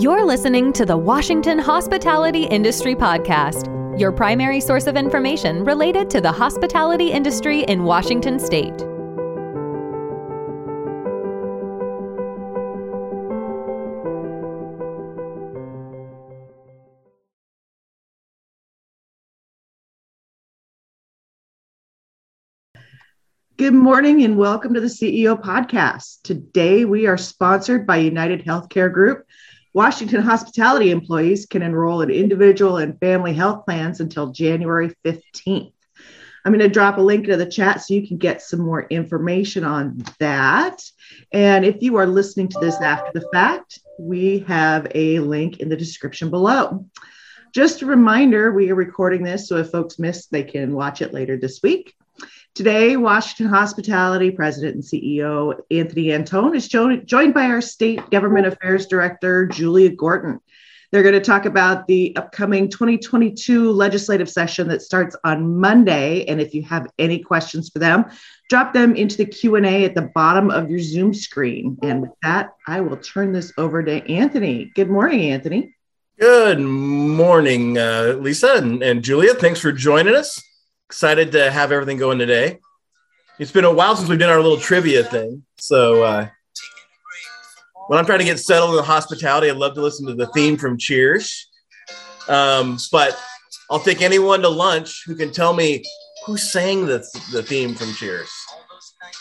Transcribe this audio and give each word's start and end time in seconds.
You're 0.00 0.24
listening 0.24 0.72
to 0.72 0.86
the 0.86 0.96
Washington 0.96 1.58
Hospitality 1.58 2.44
Industry 2.44 2.94
Podcast, 2.94 3.68
your 4.00 4.10
primary 4.12 4.58
source 4.58 4.86
of 4.86 4.96
information 4.96 5.62
related 5.62 6.08
to 6.08 6.22
the 6.22 6.32
hospitality 6.32 7.12
industry 7.12 7.64
in 7.64 7.82
Washington 7.82 8.38
state. 8.38 8.78
Good 23.58 23.74
morning 23.74 24.22
and 24.22 24.38
welcome 24.38 24.72
to 24.72 24.80
the 24.80 24.86
CEO 24.86 25.38
podcast. 25.38 26.22
Today 26.22 26.86
we 26.86 27.06
are 27.06 27.18
sponsored 27.18 27.86
by 27.86 27.98
United 27.98 28.46
Healthcare 28.46 28.90
Group. 28.90 29.26
Washington 29.72 30.22
hospitality 30.22 30.90
employees 30.90 31.46
can 31.46 31.62
enroll 31.62 32.02
in 32.02 32.10
individual 32.10 32.78
and 32.78 32.98
family 32.98 33.32
health 33.32 33.64
plans 33.64 34.00
until 34.00 34.32
January 34.32 34.92
15th. 35.04 35.72
I'm 36.44 36.52
going 36.52 36.60
to 36.60 36.68
drop 36.68 36.96
a 36.98 37.02
link 37.02 37.24
into 37.24 37.36
the 37.36 37.50
chat 37.50 37.82
so 37.82 37.94
you 37.94 38.06
can 38.08 38.16
get 38.16 38.42
some 38.42 38.60
more 38.60 38.82
information 38.84 39.62
on 39.62 40.02
that. 40.18 40.82
And 41.32 41.64
if 41.64 41.82
you 41.82 41.96
are 41.96 42.06
listening 42.06 42.48
to 42.48 42.58
this 42.60 42.80
after 42.80 43.10
the 43.12 43.28
fact, 43.32 43.78
we 43.98 44.40
have 44.48 44.86
a 44.94 45.18
link 45.20 45.60
in 45.60 45.68
the 45.68 45.76
description 45.76 46.30
below. 46.30 46.86
Just 47.52 47.82
a 47.82 47.86
reminder, 47.86 48.52
we 48.52 48.70
are 48.70 48.76
recording 48.76 49.22
this, 49.22 49.48
so 49.48 49.56
if 49.56 49.70
folks 49.70 49.98
miss, 49.98 50.26
they 50.26 50.44
can 50.44 50.72
watch 50.72 51.02
it 51.02 51.12
later 51.12 51.36
this 51.36 51.60
week. 51.62 51.94
Today, 52.54 52.96
Washington 52.96 53.46
Hospitality 53.46 54.32
President 54.32 54.74
and 54.74 54.84
CEO 54.84 55.60
Anthony 55.70 56.12
Anton 56.12 56.54
is 56.56 56.66
joined 56.66 57.32
by 57.32 57.44
our 57.44 57.60
State 57.60 58.10
Government 58.10 58.46
Affairs 58.46 58.86
Director, 58.86 59.46
Julia 59.46 59.90
Gorton. 59.90 60.40
They're 60.90 61.04
going 61.04 61.14
to 61.14 61.20
talk 61.20 61.46
about 61.46 61.86
the 61.86 62.14
upcoming 62.16 62.68
2022 62.68 63.70
legislative 63.70 64.28
session 64.28 64.66
that 64.68 64.82
starts 64.82 65.14
on 65.22 65.60
Monday. 65.60 66.24
And 66.24 66.40
if 66.40 66.52
you 66.52 66.64
have 66.64 66.88
any 66.98 67.20
questions 67.20 67.70
for 67.70 67.78
them, 67.78 68.06
drop 68.48 68.72
them 68.74 68.96
into 68.96 69.16
the 69.16 69.26
Q&A 69.26 69.84
at 69.84 69.94
the 69.94 70.10
bottom 70.12 70.50
of 70.50 70.68
your 70.68 70.80
Zoom 70.80 71.14
screen. 71.14 71.78
And 71.84 72.02
with 72.02 72.10
that, 72.24 72.54
I 72.66 72.80
will 72.80 72.96
turn 72.96 73.32
this 73.32 73.52
over 73.56 73.84
to 73.84 74.10
Anthony. 74.10 74.72
Good 74.74 74.90
morning, 74.90 75.30
Anthony. 75.30 75.76
Good 76.18 76.58
morning, 76.58 77.78
uh, 77.78 78.16
Lisa 78.18 78.54
and, 78.54 78.82
and 78.82 79.04
Julia. 79.04 79.34
Thanks 79.34 79.60
for 79.60 79.70
joining 79.70 80.16
us. 80.16 80.42
Excited 80.90 81.30
to 81.30 81.52
have 81.52 81.70
everything 81.70 81.98
going 81.98 82.18
today. 82.18 82.58
It's 83.38 83.52
been 83.52 83.64
a 83.64 83.72
while 83.72 83.94
since 83.94 84.08
we've 84.08 84.18
done 84.18 84.28
our 84.28 84.40
little 84.40 84.58
trivia 84.58 85.04
thing. 85.04 85.44
So 85.56 86.02
uh, 86.02 86.28
when 87.86 87.96
I'm 87.96 88.04
trying 88.04 88.18
to 88.18 88.24
get 88.24 88.40
settled 88.40 88.76
in 88.76 88.82
hospitality, 88.82 89.48
I 89.48 89.52
love 89.52 89.74
to 89.74 89.82
listen 89.82 90.04
to 90.08 90.14
the 90.14 90.26
theme 90.34 90.56
from 90.56 90.78
Cheers. 90.78 91.48
Um, 92.26 92.76
but 92.90 93.16
I'll 93.70 93.78
take 93.78 94.02
anyone 94.02 94.42
to 94.42 94.48
lunch 94.48 95.04
who 95.06 95.14
can 95.14 95.30
tell 95.30 95.52
me 95.52 95.84
who 96.26 96.36
sang 96.36 96.86
the, 96.86 97.06
the 97.30 97.44
theme 97.44 97.76
from 97.76 97.92
Cheers. 97.92 98.32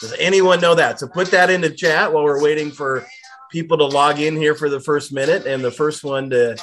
Does 0.02 0.14
anyone 0.14 0.60
know 0.60 0.74
that? 0.74 1.00
So 1.00 1.08
put 1.08 1.30
that 1.30 1.52
into 1.52 1.70
chat 1.70 2.12
while 2.12 2.24
we're 2.24 2.42
waiting 2.42 2.72
for 2.72 3.06
people 3.52 3.78
to 3.78 3.86
log 3.86 4.20
in 4.20 4.36
here 4.36 4.56
for 4.56 4.70
the 4.70 4.80
first 4.80 5.14
minute. 5.14 5.46
And 5.46 5.64
the 5.64 5.70
first 5.70 6.04
one 6.04 6.32
to 6.32 6.58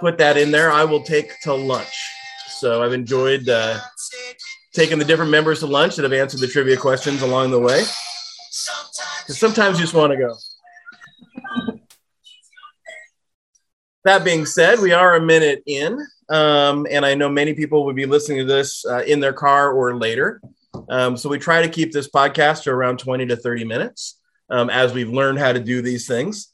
put 0.00 0.18
that 0.18 0.36
in 0.36 0.50
there, 0.50 0.72
I 0.72 0.82
will 0.82 1.04
take 1.04 1.40
to 1.42 1.54
lunch. 1.54 1.94
So 2.58 2.82
I've 2.82 2.92
enjoyed 2.92 3.48
uh, 3.48 3.78
taking 4.72 4.98
the 4.98 5.04
different 5.04 5.30
members 5.30 5.60
to 5.60 5.66
lunch 5.66 5.94
that 5.96 6.02
have 6.02 6.12
answered 6.12 6.40
the 6.40 6.48
trivia 6.48 6.76
questions 6.76 7.22
along 7.22 7.52
the 7.52 7.60
way. 7.60 7.84
Because 9.22 9.38
sometimes 9.38 9.78
you 9.78 9.84
just 9.84 9.94
want 9.94 10.12
to 10.12 10.18
go. 10.18 10.34
that 14.04 14.24
being 14.24 14.44
said, 14.44 14.80
we 14.80 14.92
are 14.92 15.14
a 15.14 15.20
minute 15.20 15.62
in, 15.66 16.04
um, 16.30 16.86
and 16.90 17.06
I 17.06 17.14
know 17.14 17.28
many 17.28 17.54
people 17.54 17.84
would 17.84 17.94
be 17.94 18.06
listening 18.06 18.38
to 18.38 18.44
this 18.44 18.84
uh, 18.86 19.02
in 19.06 19.20
their 19.20 19.32
car 19.32 19.70
or 19.70 19.96
later. 19.96 20.40
Um, 20.88 21.16
so 21.16 21.28
we 21.28 21.38
try 21.38 21.62
to 21.62 21.68
keep 21.68 21.92
this 21.92 22.08
podcast 22.08 22.64
to 22.64 22.70
around 22.70 22.98
20 22.98 23.26
to 23.26 23.36
30 23.36 23.64
minutes 23.64 24.18
um, 24.50 24.68
as 24.70 24.92
we've 24.92 25.10
learned 25.10 25.38
how 25.38 25.52
to 25.52 25.60
do 25.60 25.80
these 25.80 26.08
things. 26.08 26.52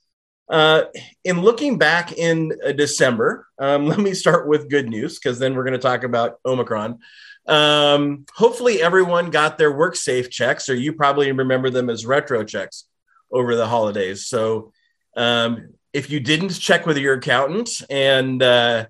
Uh, 0.48 0.84
in 1.24 1.40
looking 1.40 1.78
back 1.78 2.12
in 2.12 2.52
uh, 2.64 2.72
December, 2.72 3.46
um, 3.58 3.86
let 3.88 3.98
me 3.98 4.14
start 4.14 4.48
with 4.48 4.70
good 4.70 4.88
news 4.88 5.18
because 5.18 5.38
then 5.38 5.54
we're 5.54 5.64
going 5.64 5.72
to 5.72 5.78
talk 5.78 6.04
about 6.04 6.38
Omicron. 6.44 6.98
Um, 7.46 8.24
hopefully, 8.34 8.82
everyone 8.82 9.30
got 9.30 9.58
their 9.58 9.72
work 9.72 9.96
safe 9.96 10.30
checks, 10.30 10.68
or 10.68 10.74
you 10.74 10.92
probably 10.92 11.30
remember 11.32 11.70
them 11.70 11.90
as 11.90 12.06
retro 12.06 12.44
checks 12.44 12.84
over 13.30 13.54
the 13.56 13.66
holidays. 13.66 14.26
So, 14.26 14.72
um, 15.16 15.74
if 15.92 16.10
you 16.10 16.20
didn't, 16.20 16.58
check 16.58 16.86
with 16.86 16.98
your 16.98 17.14
accountant, 17.14 17.70
and 17.88 18.42
uh, 18.42 18.86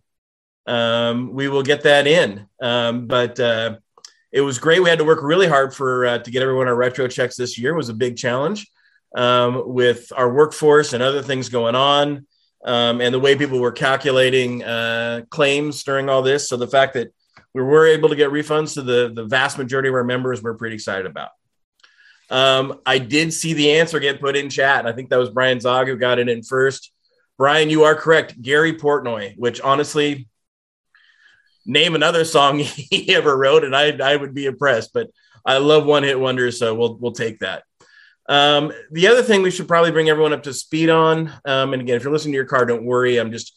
um, 0.67 1.33
we 1.33 1.49
will 1.49 1.63
get 1.63 1.83
that 1.83 2.07
in. 2.07 2.47
Um, 2.63 3.07
but 3.07 3.39
uh, 3.39 3.77
it 4.33 4.41
was 4.41 4.59
great. 4.59 4.83
We 4.83 4.89
had 4.89 5.01
to 5.01 5.05
work 5.05 5.23
really 5.23 5.49
hard 5.49 5.75
for 5.75 6.07
uh, 6.07 6.19
to 6.19 6.31
get 6.31 6.43
everyone 6.43 6.69
our 6.69 6.75
retro 6.75 7.09
checks 7.09 7.37
this 7.37 7.59
year. 7.59 7.73
It 7.73 7.77
was 7.77 7.89
a 7.89 7.95
big 7.95 8.17
challenge 8.17 8.71
um, 9.15 9.63
with 9.67 10.13
our 10.17 10.33
workforce 10.33 10.93
and 10.93 11.03
other 11.03 11.23
things 11.23 11.49
going 11.49 11.75
on, 11.75 12.27
um, 12.65 13.01
and 13.01 13.15
the 13.15 13.21
way 13.21 13.37
people 13.37 13.61
were 13.61 13.73
calculating 13.73 14.65
uh, 14.65 15.23
claims 15.31 15.83
during 15.85 16.09
all 16.09 16.23
this. 16.23 16.49
So 16.49 16.57
the 16.57 16.67
fact 16.67 16.95
that 16.95 17.13
we 17.53 17.63
were 17.63 17.87
able 17.87 18.09
to 18.09 18.17
get 18.17 18.31
refunds 18.31 18.75
to 18.75 18.83
the, 18.83 19.13
the 19.15 19.25
vast 19.25 19.59
majority 19.59 19.89
of 19.89 19.95
our 19.95 20.05
members, 20.05 20.43
we're 20.43 20.55
pretty 20.55 20.75
excited 20.75 21.07
about. 21.07 21.31
Um, 22.31 22.81
I 22.85 22.99
did 22.99 23.33
see 23.33 23.53
the 23.53 23.73
answer 23.73 24.01
get 24.01 24.21
put 24.21 24.37
in 24.37 24.51
chat. 24.51 24.87
I 24.87 24.93
think 24.93 25.11
that 25.11 25.19
was 25.19 25.31
Brian 25.31 25.61
Zog 25.61 25.87
who 25.87 25.97
got 25.97 26.19
it 26.19 26.29
in 26.29 26.43
first. 26.43 26.91
Brian, 27.37 27.71
you 27.71 27.85
are 27.85 27.95
correct. 27.95 28.41
Gary 28.41 28.75
Portnoy, 28.75 29.37
which 29.37 29.61
honestly, 29.61 30.29
name 31.67 31.95
another 31.95 32.25
song 32.25 32.59
he 32.61 33.15
ever 33.15 33.37
wrote, 33.37 33.65
and 33.65 33.75
I, 33.75 33.97
I 33.97 34.17
would 34.17 34.35
be 34.35 34.47
impressed. 34.47 34.93
But 34.93 35.11
I 35.45 35.59
love 35.59 35.85
one 35.85 36.03
hit 36.03 36.19
wonders, 36.19 36.59
so 36.59 36.75
we'll 36.75 36.97
we'll 36.97 37.13
take 37.13 37.41
that. 37.41 37.65
Um, 38.29 38.73
the 38.91 39.09
other 39.09 39.23
thing 39.23 39.43
we 39.43 39.51
should 39.51 39.69
probably 39.69 39.91
bring 39.91 40.09
everyone 40.09 40.33
up 40.33 40.45
to 40.45 40.55
speed 40.55 40.89
on, 40.89 41.33
um, 41.45 41.73
and 41.73 41.83
again, 41.83 41.97
if 41.97 42.05
you're 42.05 42.13
listening 42.13 42.33
to 42.33 42.37
your 42.37 42.47
car, 42.47 42.65
don't 42.65 42.85
worry. 42.85 43.19
I'm 43.19 43.33
just 43.33 43.55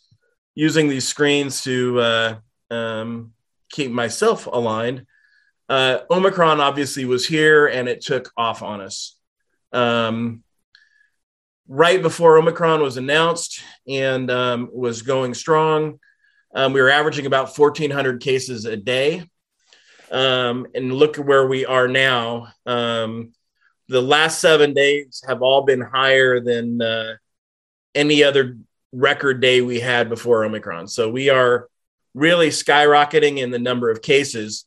using 0.55 0.89
these 0.89 1.07
screens 1.07 1.61
to 1.61 1.99
uh, 1.99 2.35
um, 2.71 3.33
keep 3.69 3.91
myself 3.91 4.47
aligned. 4.47 5.05
Uh, 5.69 5.99
Omicron 6.09 6.59
obviously 6.59 7.05
was 7.05 7.27
here 7.27 7.67
and 7.67 7.87
it 7.87 8.01
took 8.01 8.31
off 8.37 8.63
on 8.63 8.81
us. 8.81 9.17
Um, 9.73 10.43
right 11.67 12.01
before 12.01 12.37
Omicron 12.37 12.81
was 12.81 12.97
announced 12.97 13.61
and 13.87 14.31
um, 14.31 14.69
was 14.73 15.01
going 15.01 15.33
strong, 15.33 15.99
um, 16.55 16.73
we 16.73 16.81
were 16.81 16.89
averaging 16.89 17.25
about 17.25 17.55
1,400 17.57 18.21
cases 18.21 18.65
a 18.65 18.77
day. 18.77 19.29
Um, 20.09 20.67
and 20.73 20.93
look 20.93 21.19
at 21.19 21.25
where 21.25 21.45
we 21.47 21.65
are 21.65 21.87
now. 21.87 22.47
Um, 22.65 23.33
the 23.87 24.01
last 24.01 24.39
seven 24.39 24.73
days 24.73 25.23
have 25.27 25.41
all 25.41 25.63
been 25.63 25.81
higher 25.81 26.39
than 26.39 26.81
uh, 26.81 27.13
any 27.95 28.23
other 28.23 28.57
record 28.91 29.41
day 29.41 29.61
we 29.61 29.79
had 29.79 30.09
before 30.09 30.45
Omicron. 30.45 30.87
So 30.87 31.09
we 31.09 31.29
are 31.29 31.69
really 32.13 32.49
skyrocketing 32.49 33.37
in 33.37 33.51
the 33.51 33.59
number 33.59 33.89
of 33.89 34.01
cases. 34.01 34.65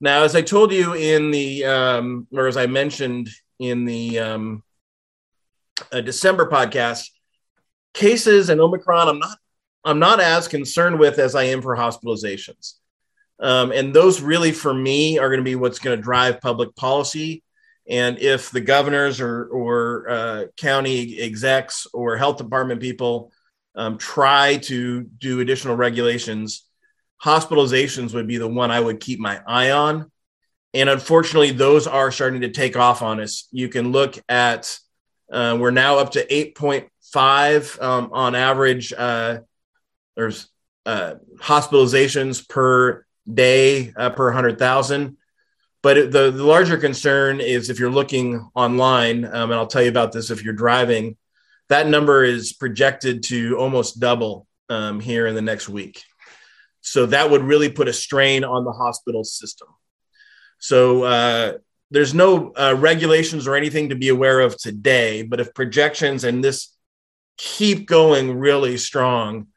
Now, 0.00 0.24
as 0.24 0.34
I 0.34 0.42
told 0.42 0.72
you 0.72 0.94
in 0.94 1.30
the, 1.30 1.64
um, 1.64 2.26
or 2.32 2.46
as 2.46 2.56
I 2.56 2.66
mentioned 2.66 3.30
in 3.58 3.84
the 3.84 4.18
um, 4.18 4.62
uh, 5.92 6.00
December 6.00 6.50
podcast, 6.50 7.08
cases 7.94 8.48
and 8.48 8.60
Omicron, 8.60 9.08
I'm 9.08 9.18
not, 9.18 9.38
I'm 9.84 9.98
not 9.98 10.20
as 10.20 10.48
concerned 10.48 10.98
with 10.98 11.18
as 11.18 11.34
I 11.34 11.44
am 11.44 11.62
for 11.62 11.76
hospitalizations. 11.76 12.74
Um, 13.40 13.72
and 13.72 13.94
those 13.94 14.20
really, 14.20 14.52
for 14.52 14.72
me, 14.72 15.18
are 15.18 15.28
going 15.28 15.40
to 15.40 15.44
be 15.44 15.56
what's 15.56 15.78
going 15.78 15.96
to 15.96 16.02
drive 16.02 16.40
public 16.40 16.74
policy 16.76 17.42
and 17.88 18.18
if 18.18 18.50
the 18.50 18.60
governors 18.60 19.20
or, 19.20 19.46
or 19.46 20.08
uh, 20.08 20.44
county 20.56 21.18
execs 21.20 21.86
or 21.92 22.16
health 22.16 22.36
department 22.36 22.80
people 22.80 23.32
um, 23.74 23.98
try 23.98 24.58
to 24.58 25.02
do 25.02 25.40
additional 25.40 25.76
regulations, 25.76 26.66
hospitalizations 27.22 28.14
would 28.14 28.28
be 28.28 28.36
the 28.36 28.48
one 28.48 28.70
I 28.70 28.80
would 28.80 29.00
keep 29.00 29.18
my 29.18 29.40
eye 29.46 29.70
on. 29.70 30.10
And 30.74 30.88
unfortunately, 30.88 31.50
those 31.50 31.86
are 31.86 32.10
starting 32.10 32.42
to 32.42 32.50
take 32.50 32.76
off 32.76 33.02
on 33.02 33.20
us. 33.20 33.48
You 33.50 33.68
can 33.68 33.92
look 33.92 34.16
at, 34.28 34.78
uh, 35.30 35.56
we're 35.60 35.70
now 35.70 35.98
up 35.98 36.12
to 36.12 36.26
8.5 36.26 37.82
um, 37.82 38.10
on 38.12 38.34
average. 38.34 38.92
Uh, 38.96 39.40
there's 40.16 40.48
uh, 40.86 41.14
hospitalizations 41.38 42.48
per 42.48 43.04
day 43.32 43.92
uh, 43.96 44.10
per 44.10 44.26
100,000. 44.26 45.16
But 45.82 46.12
the, 46.12 46.30
the 46.30 46.44
larger 46.44 46.78
concern 46.78 47.40
is 47.40 47.68
if 47.68 47.80
you're 47.80 47.90
looking 47.90 48.48
online, 48.54 49.24
um, 49.24 49.50
and 49.50 49.54
I'll 49.54 49.66
tell 49.66 49.82
you 49.82 49.88
about 49.88 50.12
this 50.12 50.30
if 50.30 50.44
you're 50.44 50.54
driving, 50.54 51.16
that 51.68 51.88
number 51.88 52.22
is 52.22 52.52
projected 52.52 53.24
to 53.24 53.56
almost 53.58 53.98
double 53.98 54.46
um, 54.68 55.00
here 55.00 55.26
in 55.26 55.34
the 55.34 55.42
next 55.42 55.68
week. 55.68 56.02
So 56.82 57.06
that 57.06 57.30
would 57.30 57.42
really 57.42 57.68
put 57.68 57.88
a 57.88 57.92
strain 57.92 58.44
on 58.44 58.64
the 58.64 58.72
hospital 58.72 59.24
system. 59.24 59.68
So 60.58 61.02
uh, 61.02 61.52
there's 61.90 62.14
no 62.14 62.52
uh, 62.52 62.76
regulations 62.78 63.46
or 63.46 63.56
anything 63.56 63.88
to 63.88 63.96
be 63.96 64.08
aware 64.08 64.40
of 64.40 64.56
today, 64.56 65.22
but 65.22 65.40
if 65.40 65.54
projections 65.54 66.24
and 66.24 66.42
this 66.42 66.76
keep 67.36 67.86
going 67.86 68.38
really 68.38 68.76
strong 68.76 69.48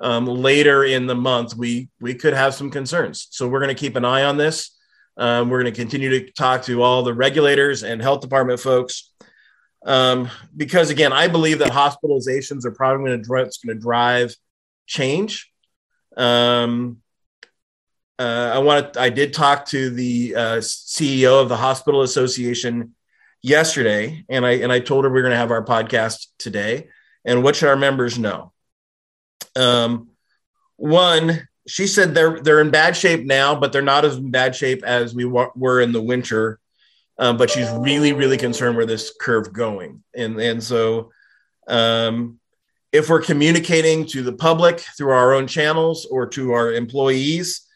um, 0.00 0.26
later 0.26 0.84
in 0.84 1.06
the 1.06 1.14
month, 1.14 1.54
we 1.54 1.88
we 2.00 2.14
could 2.14 2.34
have 2.34 2.54
some 2.54 2.70
concerns. 2.70 3.28
So 3.30 3.46
we're 3.46 3.60
going 3.60 3.74
to 3.74 3.80
keep 3.80 3.96
an 3.96 4.04
eye 4.04 4.24
on 4.24 4.36
this. 4.36 4.73
Um, 5.16 5.48
we're 5.48 5.62
going 5.62 5.72
to 5.72 5.80
continue 5.80 6.10
to 6.10 6.30
talk 6.32 6.62
to 6.64 6.82
all 6.82 7.02
the 7.02 7.14
regulators 7.14 7.82
and 7.82 8.02
health 8.02 8.20
department 8.20 8.60
folks 8.60 9.12
um, 9.84 10.30
because, 10.56 10.90
again, 10.90 11.12
I 11.12 11.28
believe 11.28 11.58
that 11.58 11.70
hospitalizations 11.70 12.64
are 12.64 12.70
probably 12.70 13.06
going 13.06 13.20
to 13.20 13.24
drive, 13.24 13.46
it's 13.46 13.58
going 13.58 13.76
to 13.76 13.80
drive 13.80 14.34
change. 14.86 15.52
Um, 16.16 16.98
uh, 18.18 18.52
I 18.54 18.58
want 18.58 18.96
I 18.96 19.10
did 19.10 19.34
talk 19.34 19.66
to 19.66 19.90
the 19.90 20.34
uh, 20.36 20.56
CEO 20.58 21.42
of 21.42 21.48
the 21.48 21.56
Hospital 21.56 22.02
Association 22.02 22.94
yesterday, 23.42 24.24
and 24.28 24.46
I 24.46 24.52
and 24.52 24.72
I 24.72 24.78
told 24.80 25.04
her 25.04 25.10
we 25.10 25.18
are 25.18 25.22
going 25.22 25.32
to 25.32 25.36
have 25.36 25.50
our 25.50 25.64
podcast 25.64 26.28
today. 26.38 26.88
And 27.24 27.42
what 27.42 27.56
should 27.56 27.68
our 27.68 27.76
members 27.76 28.18
know? 28.18 28.52
Um, 29.56 30.10
one, 30.76 31.48
she 31.66 31.86
said 31.86 32.14
they're 32.14 32.40
they're 32.40 32.60
in 32.60 32.70
bad 32.70 32.96
shape 32.96 33.24
now, 33.24 33.54
but 33.54 33.72
they're 33.72 33.82
not 33.82 34.04
as 34.04 34.16
in 34.16 34.30
bad 34.30 34.54
shape 34.54 34.82
as 34.84 35.14
we 35.14 35.24
w- 35.24 35.50
were 35.56 35.80
in 35.80 35.92
the 35.92 36.02
winter. 36.02 36.60
Um, 37.18 37.36
but 37.36 37.50
she's 37.50 37.70
really 37.70 38.12
really 38.12 38.36
concerned 38.36 38.76
where 38.76 38.86
this 38.86 39.14
curve 39.20 39.52
going, 39.52 40.02
and 40.14 40.40
and 40.40 40.62
so 40.62 41.10
um, 41.68 42.38
if 42.92 43.08
we're 43.08 43.22
communicating 43.22 44.06
to 44.06 44.22
the 44.22 44.32
public 44.32 44.80
through 44.96 45.12
our 45.12 45.32
own 45.32 45.46
channels 45.46 46.06
or 46.06 46.26
to 46.28 46.52
our 46.52 46.72
employees, 46.72 47.66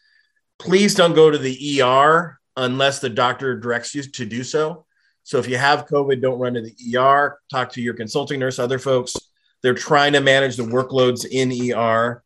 please 0.59 0.93
don't 0.93 1.13
go 1.13 1.31
to 1.31 1.37
the 1.37 1.81
ER 1.81 2.39
unless 2.57 2.99
the 2.99 3.09
doctor 3.09 3.57
directs 3.57 3.95
you 3.95 4.03
to 4.03 4.25
do 4.25 4.43
so. 4.43 4.85
So 5.23 5.37
if 5.37 5.47
you 5.47 5.57
have 5.57 5.87
COVID, 5.87 6.21
don't 6.21 6.39
run 6.39 6.55
to 6.55 6.61
the 6.61 6.97
ER. 6.97 7.39
Talk 7.51 7.71
to 7.73 7.81
your 7.81 7.93
consulting 7.93 8.39
nurse, 8.39 8.59
other 8.59 8.79
folks. 8.79 9.15
They're 9.61 9.73
trying 9.73 10.13
to 10.13 10.21
manage 10.21 10.55
the 10.55 10.63
workloads 10.63 11.25
in 11.29 11.51
ER. 11.71 12.23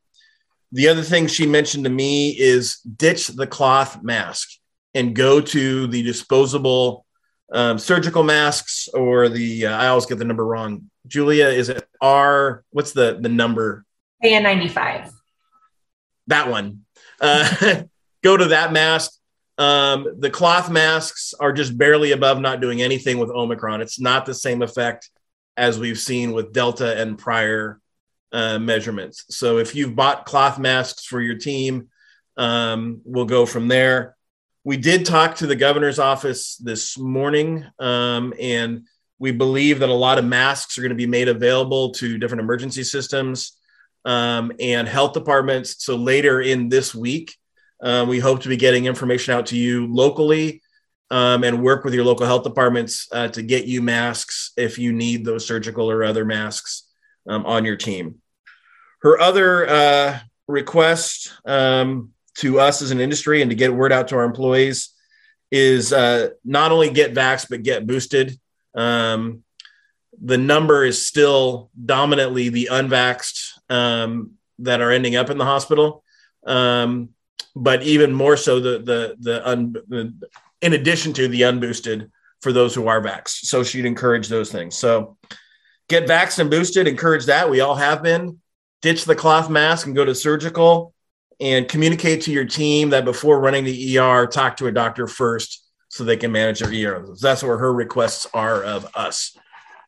The 0.73 0.87
other 0.87 1.03
thing 1.03 1.27
she 1.27 1.45
mentioned 1.45 1.83
to 1.83 1.89
me 1.91 2.31
is 2.31 2.79
ditch 2.79 3.27
the 3.27 3.45
cloth 3.45 4.01
mask 4.01 4.49
and 4.95 5.15
go 5.15 5.39
to 5.39 5.85
the 5.85 6.01
disposable 6.01 7.05
um, 7.51 7.77
surgical 7.77 8.23
masks 8.23 8.89
or 8.91 9.29
the, 9.29 9.67
uh, 9.67 9.77
I 9.77 9.87
always 9.87 10.07
get 10.07 10.17
the 10.17 10.25
number 10.25 10.43
wrong. 10.43 10.89
Julia, 11.05 11.45
is 11.45 11.69
it 11.69 11.87
R? 12.01 12.63
What's 12.71 12.91
the, 12.91 13.19
the 13.21 13.29
number? 13.29 13.85
KN95. 14.23 15.13
That 16.27 16.49
one. 16.49 16.85
Uh, 17.21 17.83
go 18.23 18.35
to 18.35 18.45
that 18.45 18.73
mask. 18.73 19.11
Um, 19.59 20.15
the 20.17 20.31
cloth 20.31 20.71
masks 20.71 21.35
are 21.39 21.53
just 21.53 21.77
barely 21.77 22.13
above 22.13 22.39
not 22.39 22.61
doing 22.61 22.81
anything 22.81 23.19
with 23.19 23.29
Omicron. 23.29 23.81
It's 23.81 23.99
not 23.99 24.25
the 24.25 24.33
same 24.33 24.63
effect 24.63 25.11
as 25.55 25.77
we've 25.77 25.99
seen 25.99 26.31
with 26.31 26.51
Delta 26.51 26.99
and 26.99 27.15
prior 27.15 27.79
uh, 28.33 28.59
measurements. 28.59 29.25
So 29.29 29.59
if 29.59 29.75
you've 29.75 29.95
bought 29.95 30.25
cloth 30.25 30.59
masks 30.59 31.05
for 31.05 31.21
your 31.21 31.37
team, 31.37 31.89
um, 32.35 33.01
we'll 33.05 33.25
go 33.25 33.45
from 33.45 33.67
there. 33.67 34.15
We 34.63 34.77
did 34.77 35.05
talk 35.05 35.35
to 35.35 35.47
the 35.47 35.55
governor's 35.55 35.99
office 35.99 36.55
this 36.57 36.97
morning, 36.97 37.65
um, 37.79 38.33
and 38.39 38.87
we 39.19 39.31
believe 39.31 39.79
that 39.79 39.89
a 39.89 39.93
lot 39.93 40.17
of 40.17 40.25
masks 40.25 40.77
are 40.77 40.81
going 40.81 40.89
to 40.89 40.95
be 40.95 41.05
made 41.05 41.27
available 41.27 41.91
to 41.91 42.17
different 42.17 42.41
emergency 42.41 42.83
systems 42.83 43.57
um, 44.05 44.51
and 44.59 44.87
health 44.87 45.13
departments. 45.13 45.85
So 45.85 45.95
later 45.95 46.41
in 46.41 46.69
this 46.69 46.95
week, 46.95 47.35
uh, 47.81 48.05
we 48.07 48.19
hope 48.19 48.41
to 48.41 48.49
be 48.49 48.57
getting 48.57 48.85
information 48.85 49.33
out 49.33 49.47
to 49.47 49.57
you 49.57 49.85
locally 49.87 50.61
um, 51.11 51.43
and 51.43 51.61
work 51.61 51.83
with 51.83 51.93
your 51.93 52.05
local 52.05 52.25
health 52.25 52.43
departments 52.43 53.07
uh, 53.11 53.27
to 53.27 53.43
get 53.43 53.65
you 53.65 53.81
masks 53.81 54.51
if 54.57 54.79
you 54.79 54.91
need 54.91 55.23
those 55.23 55.45
surgical 55.45 55.91
or 55.91 56.03
other 56.03 56.25
masks 56.25 56.89
um, 57.27 57.45
on 57.45 57.65
your 57.65 57.75
team. 57.75 58.22
Her 59.03 59.19
other 59.19 59.69
uh, 59.69 60.19
request 60.47 61.33
um, 61.45 62.11
to 62.35 62.59
us 62.59 62.81
as 62.81 62.91
an 62.91 62.99
industry 62.99 63.41
and 63.41 63.51
to 63.51 63.55
get 63.55 63.73
word 63.73 63.91
out 63.91 64.07
to 64.07 64.15
our 64.15 64.23
employees 64.23 64.89
is 65.51 65.93
uh, 65.93 66.29
not 66.43 66.71
only 66.71 66.89
get 66.89 67.13
vaxxed, 67.13 67.49
but 67.49 67.63
get 67.63 67.85
boosted. 67.85 68.39
Um, 68.73 69.43
the 70.21 70.37
number 70.37 70.85
is 70.85 71.05
still 71.05 71.69
dominantly 71.85 72.49
the 72.49 72.69
unvaxxed 72.71 73.51
um, 73.69 74.31
that 74.59 74.81
are 74.81 74.91
ending 74.91 75.15
up 75.15 75.29
in 75.29 75.37
the 75.37 75.45
hospital. 75.45 76.03
Um, 76.45 77.09
but 77.55 77.83
even 77.83 78.13
more 78.13 78.37
so 78.37 78.59
the 78.59 78.79
the 78.79 79.15
the, 79.19 79.47
un, 79.47 80.21
in 80.61 80.73
addition 80.73 81.13
to 81.13 81.27
the 81.27 81.41
unboosted 81.41 82.09
for 82.41 82.51
those 82.51 82.73
who 82.73 82.87
are 82.87 83.01
vaxxed. 83.01 83.45
So 83.45 83.63
she'd 83.63 83.85
encourage 83.85 84.27
those 84.27 84.51
things. 84.51 84.75
So 84.75 85.17
get 85.87 86.07
vaxxed 86.07 86.39
and 86.39 86.49
boosted, 86.49 86.87
encourage 86.87 87.25
that. 87.25 87.49
We 87.49 87.59
all 87.59 87.75
have 87.75 88.01
been. 88.01 88.39
Ditch 88.83 89.05
the 89.05 89.15
cloth 89.15 89.49
mask 89.49 89.87
and 89.87 89.95
go 89.95 90.05
to 90.05 90.13
surgical 90.13 90.93
and 91.39 91.67
communicate 91.67 92.21
to 92.21 92.31
your 92.31 92.45
team 92.45 92.91
that 92.91 93.05
before 93.05 93.39
running 93.39 93.63
the 93.63 93.97
ER, 93.97 94.27
talk 94.27 94.57
to 94.57 94.67
a 94.67 94.71
doctor 94.71 95.07
first 95.07 95.65
so 95.87 96.03
they 96.03 96.17
can 96.17 96.31
manage 96.31 96.59
their 96.59 96.69
ER. 96.69 97.07
That's 97.19 97.43
where 97.43 97.57
her 97.57 97.73
requests 97.73 98.27
are 98.33 98.63
of 98.63 98.85
us. 98.93 99.35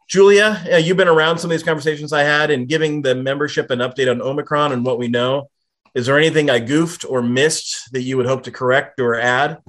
Julia, 0.07 0.79
you've 0.81 0.97
been 0.97 1.07
around 1.07 1.39
some 1.39 1.51
of 1.51 1.57
these 1.57 1.63
conversations 1.63 2.13
I 2.13 2.21
had 2.23 2.51
and 2.51 2.67
giving 2.67 3.01
the 3.01 3.15
membership 3.15 3.69
an 3.69 3.79
update 3.79 4.09
on 4.09 4.21
Omicron 4.21 4.71
and 4.71 4.85
what 4.85 4.97
we 4.97 5.07
know. 5.07 5.49
Is 5.93 6.05
there 6.05 6.17
anything 6.17 6.49
I 6.49 6.59
goofed 6.59 7.05
or 7.05 7.21
missed 7.21 7.91
that 7.91 8.01
you 8.01 8.17
would 8.17 8.25
hope 8.25 8.43
to 8.43 8.51
correct 8.51 8.99
or 8.99 9.15
add? 9.15 9.59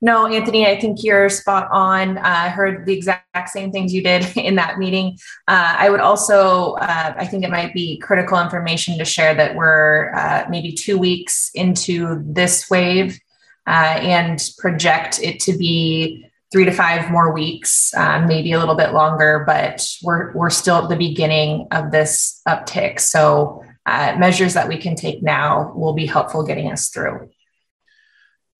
No, 0.00 0.26
Anthony, 0.26 0.66
I 0.66 0.78
think 0.78 1.02
you're 1.02 1.28
spot 1.28 1.68
on. 1.72 2.18
Uh, 2.18 2.22
I 2.24 2.48
heard 2.48 2.86
the 2.86 2.92
exact 2.92 3.48
same 3.48 3.72
things 3.72 3.92
you 3.92 4.02
did 4.02 4.26
in 4.36 4.54
that 4.56 4.78
meeting. 4.78 5.18
Uh, 5.48 5.74
I 5.78 5.90
would 5.90 6.00
also, 6.00 6.74
uh, 6.74 7.14
I 7.16 7.26
think 7.26 7.44
it 7.44 7.50
might 7.50 7.74
be 7.74 7.98
critical 7.98 8.40
information 8.40 8.96
to 8.98 9.04
share 9.04 9.34
that 9.34 9.56
we're 9.56 10.14
uh, 10.14 10.46
maybe 10.48 10.72
two 10.72 10.98
weeks 10.98 11.50
into 11.54 12.22
this 12.24 12.70
wave 12.70 13.18
uh, 13.66 13.98
and 14.00 14.40
project 14.58 15.20
it 15.22 15.40
to 15.40 15.56
be 15.56 16.24
three 16.50 16.64
to 16.64 16.72
five 16.72 17.10
more 17.10 17.32
weeks, 17.32 17.92
uh, 17.94 18.24
maybe 18.26 18.52
a 18.52 18.58
little 18.58 18.74
bit 18.74 18.92
longer, 18.92 19.44
but 19.46 19.86
we're, 20.02 20.32
we're 20.32 20.48
still 20.48 20.76
at 20.76 20.88
the 20.88 20.96
beginning 20.96 21.66
of 21.72 21.90
this 21.90 22.40
uptick. 22.48 23.00
So 23.00 23.62
measures 23.86 24.54
that 24.54 24.68
we 24.68 24.78
can 24.78 24.94
take 24.94 25.22
now 25.22 25.72
will 25.74 25.92
be 25.92 26.06
helpful 26.06 26.44
getting 26.44 26.70
us 26.70 26.88
through 26.88 27.28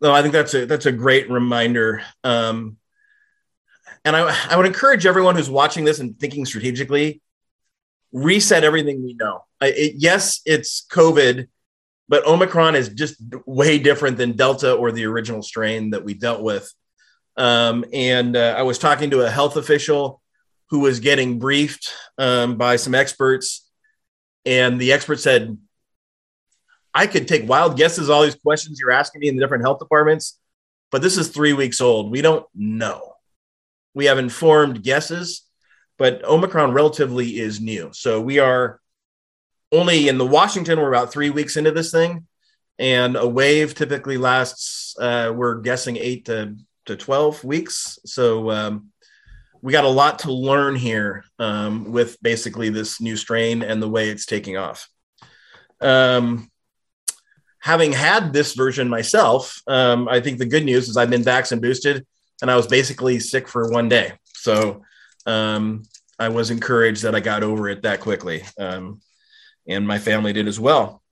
no, 0.01 0.13
I 0.13 0.23
think 0.23 0.33
that's 0.33 0.55
a 0.55 0.67
that's 0.67 0.87
a 0.87 0.93
great 0.93 1.31
reminder. 1.31 2.03
Um, 2.23 2.77
and 4.05 4.15
I, 4.17 4.35
I 4.51 4.57
would 4.57 4.67
encourage 4.67 5.07
everyone 5.07 5.35
who's 5.35 5.51
watching 5.51 5.85
this 5.85 5.99
and 5.99 6.19
thinking 6.19 6.47
strategically, 6.47 7.21
reset 8.13 8.65
everything 8.65 9.03
we 9.03 9.15
know. 9.15 9.45
I, 9.61 9.69
it, 9.69 9.93
yes, 9.97 10.41
it's 10.47 10.87
COVID, 10.91 11.49
but 12.09 12.27
Omicron 12.27 12.77
is 12.77 12.89
just 12.91 13.17
way 13.45 13.79
different 13.79 14.17
than 14.17 14.37
Delta 14.37 14.73
or 14.73 14.93
the 14.93 15.07
original 15.07 15.43
strain 15.43 15.91
that 15.91 16.05
we 16.05 16.15
dealt 16.15 16.43
with. 16.43 16.73
Um, 17.37 17.85
and 17.93 18.37
uh, 18.37 18.55
I 18.57 18.63
was 18.63 18.79
talking 18.79 19.11
to 19.11 19.23
a 19.23 19.31
health 19.31 19.57
official 19.57 20.21
who 20.71 20.81
was 20.81 21.01
getting 21.01 21.39
briefed 21.39 21.93
um, 22.19 22.57
by 22.57 22.77
some 22.77 22.95
experts, 22.95 23.69
and 24.45 24.81
the 24.81 24.93
expert 24.93 25.19
said, 25.19 25.59
I 26.99 27.07
could 27.07 27.29
take 27.29 27.49
wild 27.49 27.77
guesses, 27.77 28.11
all 28.11 28.25
these 28.25 28.35
questions 28.35 28.81
you're 28.81 28.91
asking 28.91 29.21
me 29.21 29.29
in 29.29 29.37
the 29.37 29.41
different 29.41 29.63
health 29.63 29.79
departments, 29.79 30.37
but 30.91 31.01
this 31.01 31.17
is 31.17 31.29
three 31.29 31.53
weeks 31.53 31.81
old. 31.81 32.11
We 32.11 32.23
don't 32.23 32.45
know. 32.57 33.15
We 33.95 34.07
have 34.07 34.19
informed 34.19 34.83
guesses, 34.83 35.47
but 35.97 36.25
Omicron 36.25 36.73
relatively 36.73 37.39
is 37.39 37.61
new. 37.61 37.91
So 37.93 38.21
we 38.21 38.41
are 38.41 38.81
only 39.71 40.09
in 40.09 40.19
the 40.19 40.27
Washington, 40.27 40.81
we're 40.81 40.89
about 40.93 41.13
three 41.13 41.31
weeks 41.31 41.57
into 41.57 41.71
this 41.71 41.93
thing. 41.93 42.27
And 42.81 43.15
a 43.15 43.29
wave 43.29 43.77
typically 43.77 44.19
lasts, 44.19 44.97
uh, 44.99 45.33
we're 45.33 45.61
guessing 45.61 45.99
eight 45.99 46.25
to, 46.25 46.57
to 46.87 46.97
12 46.97 47.45
weeks. 47.45 48.01
So 48.07 48.51
um, 48.51 48.89
we 49.63 49.71
got 49.73 49.85
a 49.85 49.89
lot 49.89 50.19
to 50.21 50.33
learn 50.33 50.75
here 50.75 51.23
um, 51.39 51.93
with 51.93 52.21
basically 52.21 52.71
this 52.71 53.01
new 53.01 53.17
strain 53.17 53.63
and 53.63 53.81
the 53.81 53.89
way 53.89 54.09
it's 54.09 54.27
taking 54.27 54.57
off. 54.57 54.89
Um, 55.81 56.51
having 57.61 57.93
had 57.93 58.33
this 58.33 58.55
version 58.55 58.89
myself, 58.89 59.63
um, 59.67 60.09
I 60.09 60.21
think 60.21 60.39
the 60.39 60.47
good 60.47 60.65
news 60.65 60.89
is 60.89 60.97
I've 60.97 61.11
been 61.11 61.27
and 61.27 61.63
boosted, 61.63 62.07
and 62.41 62.51
I 62.51 62.57
was 62.57 62.67
basically 62.67 63.19
sick 63.19 63.49
for 63.49 63.71
one 63.71 63.89
day. 63.89 64.13
So 64.35 64.83
um, 65.27 65.83
I 66.19 66.29
was 66.29 66.51
encouraged 66.51 67.03
that 67.03 67.15
I 67.15 67.21
got 67.21 67.43
over 67.43 67.69
it 67.69 67.83
that 67.83 68.01
quickly, 68.01 68.43
um, 68.59 69.01
and 69.67 69.87
my 69.87 69.99
family 69.99 70.33
did 70.33 70.49
as 70.49 70.61
well. 70.61 71.03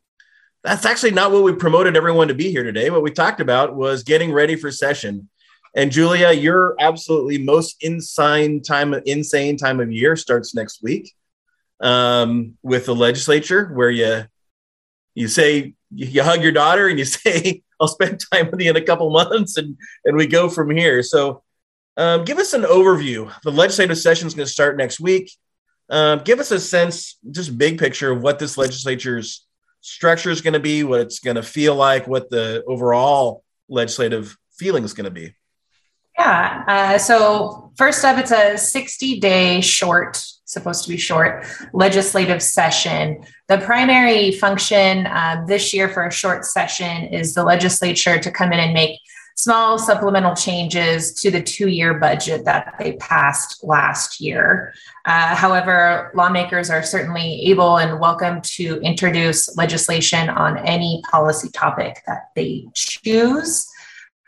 That's 0.62 0.86
actually 0.86 1.12
not 1.12 1.30
what 1.30 1.44
we 1.44 1.52
promoted 1.52 1.96
everyone 1.96 2.28
to 2.28 2.34
be 2.34 2.50
here 2.50 2.64
today. 2.64 2.90
What 2.90 3.02
we 3.02 3.10
talked 3.10 3.40
about 3.40 3.76
was 3.76 4.02
getting 4.02 4.32
ready 4.32 4.56
for 4.56 4.72
session. 4.72 5.28
And 5.76 5.92
Julia, 5.92 6.32
your 6.32 6.74
absolutely 6.80 7.38
most 7.38 7.84
insane 7.84 8.62
time, 8.62 8.94
insane 9.04 9.58
time 9.58 9.78
of 9.78 9.92
year 9.92 10.16
starts 10.16 10.54
next 10.54 10.82
week 10.82 11.14
um, 11.80 12.56
with 12.62 12.86
the 12.86 12.94
legislature, 12.94 13.66
where 13.74 13.90
you 13.90 14.24
you 15.14 15.28
say 15.28 15.74
you 15.96 16.22
hug 16.22 16.42
your 16.42 16.52
daughter 16.52 16.88
and 16.88 16.98
you 16.98 17.04
say, 17.16 17.62
I'll 17.80 17.88
spend 17.88 18.20
time 18.32 18.50
with 18.50 18.60
you 18.60 18.70
in 18.70 18.76
a 18.76 18.82
couple 18.82 19.10
months 19.10 19.56
and, 19.56 19.76
and 20.04 20.16
we 20.16 20.26
go 20.26 20.48
from 20.48 20.70
here. 20.70 21.02
So 21.02 21.42
um, 21.96 22.24
give 22.24 22.38
us 22.38 22.52
an 22.52 22.62
overview. 22.62 23.32
The 23.42 23.50
legislative 23.50 23.98
session 23.98 24.26
is 24.26 24.34
going 24.34 24.46
to 24.46 24.52
start 24.52 24.76
next 24.76 25.00
week. 25.00 25.30
Um, 25.88 26.20
give 26.24 26.40
us 26.40 26.50
a 26.50 26.60
sense, 26.60 27.16
just 27.30 27.56
big 27.56 27.78
picture 27.78 28.10
of 28.10 28.22
what 28.22 28.38
this 28.38 28.58
legislature's 28.58 29.46
structure 29.80 30.30
is 30.30 30.40
going 30.40 30.54
to 30.54 30.60
be, 30.60 30.82
what 30.82 31.00
it's 31.00 31.20
going 31.20 31.36
to 31.36 31.42
feel 31.42 31.74
like, 31.74 32.08
what 32.08 32.28
the 32.28 32.64
overall 32.66 33.44
legislative 33.68 34.36
feeling 34.58 34.84
is 34.84 34.94
going 34.94 35.04
to 35.04 35.10
be. 35.10 35.34
Yeah. 36.18 36.64
Uh, 36.66 36.98
so 36.98 37.72
first 37.76 38.04
up, 38.04 38.18
it's 38.18 38.32
a 38.32 38.58
60 38.58 39.20
day 39.20 39.60
short, 39.60 40.22
supposed 40.46 40.84
to 40.84 40.90
be 40.90 40.96
short 40.96 41.44
legislative 41.72 42.42
session. 42.42 43.22
The 43.48 43.58
primary 43.58 44.32
function 44.32 45.06
uh, 45.06 45.44
this 45.46 45.74
year 45.74 45.88
for 45.88 46.06
a 46.06 46.12
short 46.12 46.44
session 46.44 47.06
is 47.06 47.34
the 47.34 47.44
legislature 47.44 48.18
to 48.18 48.30
come 48.30 48.52
in 48.52 48.60
and 48.60 48.72
make 48.72 48.98
small 49.36 49.78
supplemental 49.78 50.34
changes 50.34 51.12
to 51.12 51.30
the 51.30 51.42
two 51.42 51.68
year 51.68 51.98
budget 51.98 52.44
that 52.46 52.74
they 52.78 52.92
passed 52.94 53.62
last 53.62 54.20
year. 54.20 54.72
Uh, 55.04 55.34
however, 55.34 56.10
lawmakers 56.14 56.70
are 56.70 56.82
certainly 56.82 57.42
able 57.42 57.76
and 57.76 58.00
welcome 58.00 58.40
to 58.40 58.80
introduce 58.80 59.54
legislation 59.56 60.30
on 60.30 60.56
any 60.58 61.02
policy 61.10 61.50
topic 61.50 62.02
that 62.06 62.30
they 62.34 62.66
choose. 62.74 63.68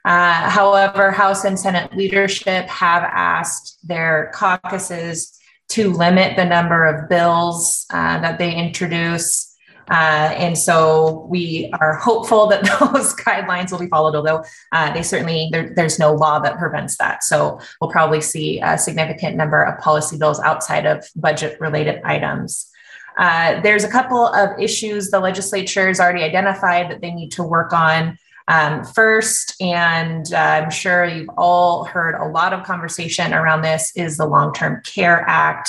Uh, 0.05 0.51
however, 0.51 1.11
House 1.11 1.45
and 1.45 1.59
Senate 1.59 1.97
leadership 1.97 2.67
have 2.67 3.03
asked 3.03 3.79
their 3.87 4.31
caucuses 4.35 5.38
to 5.71 5.93
limit 5.93 6.37
the 6.37 6.45
number 6.45 6.87
of 6.87 7.09
bills 7.09 7.87
uh, 7.91 8.21
that 8.21 8.39
they 8.39 8.55
introduce 8.55 9.49
uh, 9.91 10.35
and 10.37 10.57
so 10.57 11.27
we 11.31 11.71
are 11.81 11.95
hopeful 11.95 12.47
that 12.49 12.63
those 12.81 13.15
guidelines 13.15 13.73
will 13.73 13.79
be 13.79 13.89
followed, 13.89 14.15
although 14.15 14.45
uh, 14.73 14.93
they 14.93 15.03
certainly, 15.03 15.49
there, 15.51 15.73
there's 15.75 15.99
no 15.99 16.13
law 16.13 16.39
that 16.39 16.59
prevents 16.59 16.97
that. 16.99 17.25
So 17.25 17.61
we'll 17.81 17.91
probably 17.91 18.21
see 18.21 18.61
a 18.61 18.77
significant 18.77 19.37
number 19.37 19.63
of 19.63 19.81
policy 19.81 20.19
bills 20.19 20.41
outside 20.41 20.87
of 20.87 21.07
budget 21.17 21.59
related 21.61 22.03
items. 22.05 22.71
Uh, 23.17 23.61
there's 23.63 23.85
a 23.85 23.89
couple 23.89 24.29
of 24.29 24.59
issues 24.61 25.11
the 25.11 25.19
legislature 25.19 25.89
has 25.89 25.99
already 25.99 26.23
identified 26.23 26.91
that 26.91 27.01
they 27.01 27.11
need 27.11 27.33
to 27.33 27.43
work 27.43 27.73
on. 27.73 28.17
Um, 28.49 28.83
first, 28.83 29.55
and 29.61 30.33
uh, 30.33 30.37
I'm 30.37 30.71
sure 30.71 31.05
you've 31.05 31.31
all 31.37 31.85
heard 31.85 32.15
a 32.15 32.29
lot 32.29 32.53
of 32.55 32.65
conversation 32.65 33.35
around 33.35 33.61
this, 33.61 33.93
is 33.95 34.17
the 34.17 34.27
Long 34.27 34.55
Term 34.55 34.81
Care 34.85 35.23
Act. 35.29 35.69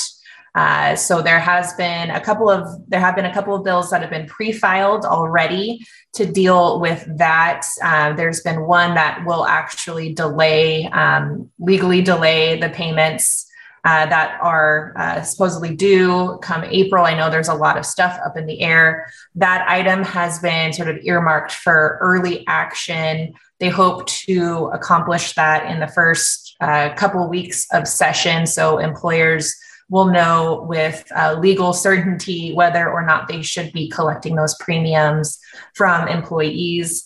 Uh, 0.55 0.95
so 0.95 1.21
there 1.21 1.39
has 1.39 1.73
been 1.73 2.09
a 2.09 2.19
couple 2.19 2.49
of 2.49 2.67
there 2.87 2.99
have 2.99 3.15
been 3.15 3.25
a 3.25 3.33
couple 3.33 3.53
of 3.53 3.63
bills 3.63 3.91
that 3.91 4.01
have 4.01 4.09
been 4.09 4.25
pre-filed 4.27 5.05
already 5.05 5.85
to 6.13 6.25
deal 6.25 6.79
with 6.79 7.05
that. 7.17 7.67
Uh, 7.83 8.13
there's 8.13 8.41
been 8.41 8.65
one 8.65 8.95
that 8.95 9.23
will 9.25 9.45
actually 9.45 10.13
delay 10.13 10.87
um, 10.87 11.49
legally 11.59 12.01
delay 12.01 12.59
the 12.59 12.69
payments 12.69 13.48
uh, 13.85 14.05
that 14.07 14.39
are 14.41 14.93
uh, 14.97 15.21
supposedly 15.21 15.75
due 15.75 16.37
come 16.41 16.63
April. 16.65 17.05
I 17.05 17.15
know 17.15 17.29
there's 17.29 17.47
a 17.47 17.53
lot 17.53 17.77
of 17.77 17.85
stuff 17.85 18.19
up 18.25 18.37
in 18.37 18.45
the 18.45 18.61
air. 18.61 19.11
That 19.35 19.67
item 19.67 20.03
has 20.03 20.39
been 20.39 20.73
sort 20.73 20.89
of 20.89 20.97
earmarked 21.03 21.51
for 21.51 21.97
early 22.01 22.45
action. 22.47 23.33
They 23.59 23.69
hope 23.69 24.07
to 24.07 24.69
accomplish 24.73 25.33
that 25.33 25.71
in 25.71 25.79
the 25.79 25.87
first 25.87 26.55
uh, 26.61 26.93
couple 26.95 27.27
weeks 27.29 27.67
of 27.71 27.87
session. 27.87 28.45
So 28.45 28.79
employers 28.79 29.55
will 29.89 30.05
know 30.05 30.65
with 30.67 31.03
uh, 31.15 31.35
legal 31.39 31.73
certainty 31.73 32.53
whether 32.53 32.89
or 32.89 33.05
not 33.05 33.27
they 33.27 33.41
should 33.41 33.73
be 33.73 33.89
collecting 33.89 34.35
those 34.35 34.55
premiums 34.59 35.39
from 35.73 36.07
employees. 36.07 37.05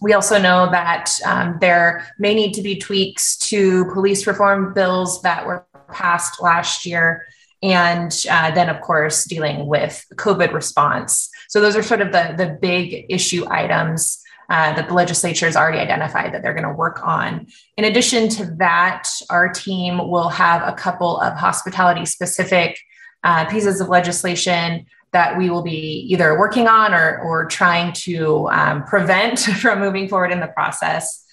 We 0.00 0.14
also 0.14 0.40
know 0.40 0.70
that 0.70 1.10
um, 1.26 1.58
there 1.60 2.06
may 2.18 2.34
need 2.34 2.54
to 2.54 2.62
be 2.62 2.76
tweaks 2.76 3.36
to 3.50 3.84
police 3.92 4.26
reform 4.26 4.72
bills 4.72 5.20
that 5.22 5.46
were 5.46 5.66
passed 5.92 6.40
last 6.40 6.86
year. 6.86 7.26
And 7.62 8.14
uh, 8.30 8.52
then, 8.52 8.70
of 8.70 8.80
course, 8.80 9.24
dealing 9.24 9.66
with 9.66 10.04
COVID 10.14 10.52
response. 10.52 11.28
So, 11.48 11.60
those 11.60 11.76
are 11.76 11.82
sort 11.82 12.00
of 12.00 12.10
the, 12.10 12.34
the 12.36 12.58
big 12.60 13.04
issue 13.10 13.44
items 13.50 14.22
uh, 14.50 14.74
that 14.74 14.88
the 14.88 14.94
legislature 14.94 15.46
has 15.46 15.56
already 15.56 15.78
identified 15.78 16.34
that 16.34 16.42
they're 16.42 16.54
going 16.54 16.64
to 16.64 16.72
work 16.72 17.06
on. 17.06 17.46
In 17.76 17.84
addition 17.84 18.28
to 18.30 18.46
that, 18.56 19.08
our 19.30 19.48
team 19.48 19.98
will 19.98 20.28
have 20.28 20.66
a 20.66 20.72
couple 20.72 21.20
of 21.20 21.34
hospitality 21.34 22.04
specific 22.04 22.78
uh, 23.22 23.44
pieces 23.44 23.80
of 23.80 23.88
legislation 23.88 24.86
that 25.12 25.36
we 25.36 25.50
will 25.50 25.62
be 25.62 26.06
either 26.10 26.38
working 26.38 26.66
on 26.66 26.94
or, 26.94 27.18
or 27.20 27.46
trying 27.46 27.92
to 27.92 28.48
um, 28.50 28.84
prevent 28.84 29.38
from 29.60 29.78
moving 29.78 30.08
forward 30.08 30.32
in 30.32 30.40
the 30.40 30.48
process. 30.48 31.24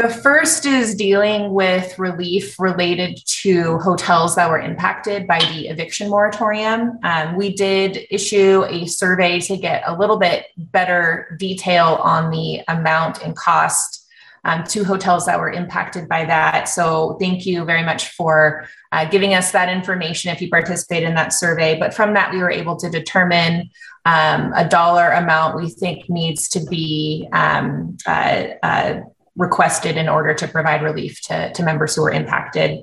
The 0.00 0.08
first 0.08 0.64
is 0.64 0.94
dealing 0.94 1.52
with 1.52 1.98
relief 1.98 2.58
related 2.58 3.20
to 3.42 3.76
hotels 3.80 4.34
that 4.34 4.48
were 4.48 4.58
impacted 4.58 5.26
by 5.26 5.40
the 5.40 5.68
eviction 5.68 6.08
moratorium. 6.08 6.98
Um, 7.02 7.36
we 7.36 7.52
did 7.52 8.06
issue 8.10 8.64
a 8.64 8.86
survey 8.86 9.40
to 9.40 9.58
get 9.58 9.82
a 9.84 9.94
little 9.94 10.16
bit 10.16 10.46
better 10.56 11.36
detail 11.38 12.00
on 12.02 12.30
the 12.30 12.62
amount 12.68 13.22
and 13.22 13.36
cost 13.36 14.08
um, 14.44 14.64
to 14.68 14.84
hotels 14.84 15.26
that 15.26 15.38
were 15.38 15.50
impacted 15.50 16.08
by 16.08 16.24
that. 16.24 16.70
So, 16.70 17.18
thank 17.20 17.44
you 17.44 17.66
very 17.66 17.82
much 17.82 18.08
for 18.12 18.66
uh, 18.92 19.04
giving 19.04 19.34
us 19.34 19.52
that 19.52 19.68
information 19.68 20.30
if 20.30 20.40
you 20.40 20.48
participate 20.48 21.02
in 21.02 21.14
that 21.16 21.34
survey. 21.34 21.78
But 21.78 21.92
from 21.92 22.14
that, 22.14 22.32
we 22.32 22.38
were 22.38 22.50
able 22.50 22.76
to 22.76 22.88
determine 22.88 23.68
um, 24.06 24.54
a 24.56 24.66
dollar 24.66 25.10
amount 25.10 25.56
we 25.56 25.68
think 25.68 26.08
needs 26.08 26.48
to 26.48 26.64
be 26.64 27.28
um, 27.34 27.98
uh, 28.06 28.46
uh, 28.62 29.00
requested 29.36 29.96
in 29.96 30.08
order 30.08 30.34
to 30.34 30.48
provide 30.48 30.82
relief 30.82 31.20
to, 31.22 31.52
to 31.52 31.62
members 31.62 31.94
who 31.94 32.02
were 32.02 32.10
impacted. 32.10 32.80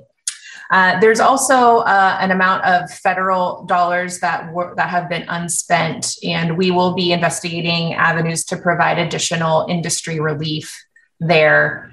Uh, 0.70 1.00
there's 1.00 1.20
also 1.20 1.78
uh, 1.78 2.18
an 2.20 2.30
amount 2.30 2.62
of 2.64 2.90
federal 2.90 3.64
dollars 3.64 4.20
that 4.20 4.52
were, 4.52 4.74
that 4.76 4.90
have 4.90 5.08
been 5.08 5.24
unspent, 5.28 6.14
and 6.22 6.58
we 6.58 6.70
will 6.70 6.94
be 6.94 7.12
investigating 7.12 7.94
avenues 7.94 8.44
to 8.44 8.56
provide 8.56 8.98
additional 8.98 9.66
industry 9.68 10.20
relief 10.20 10.84
there. 11.20 11.92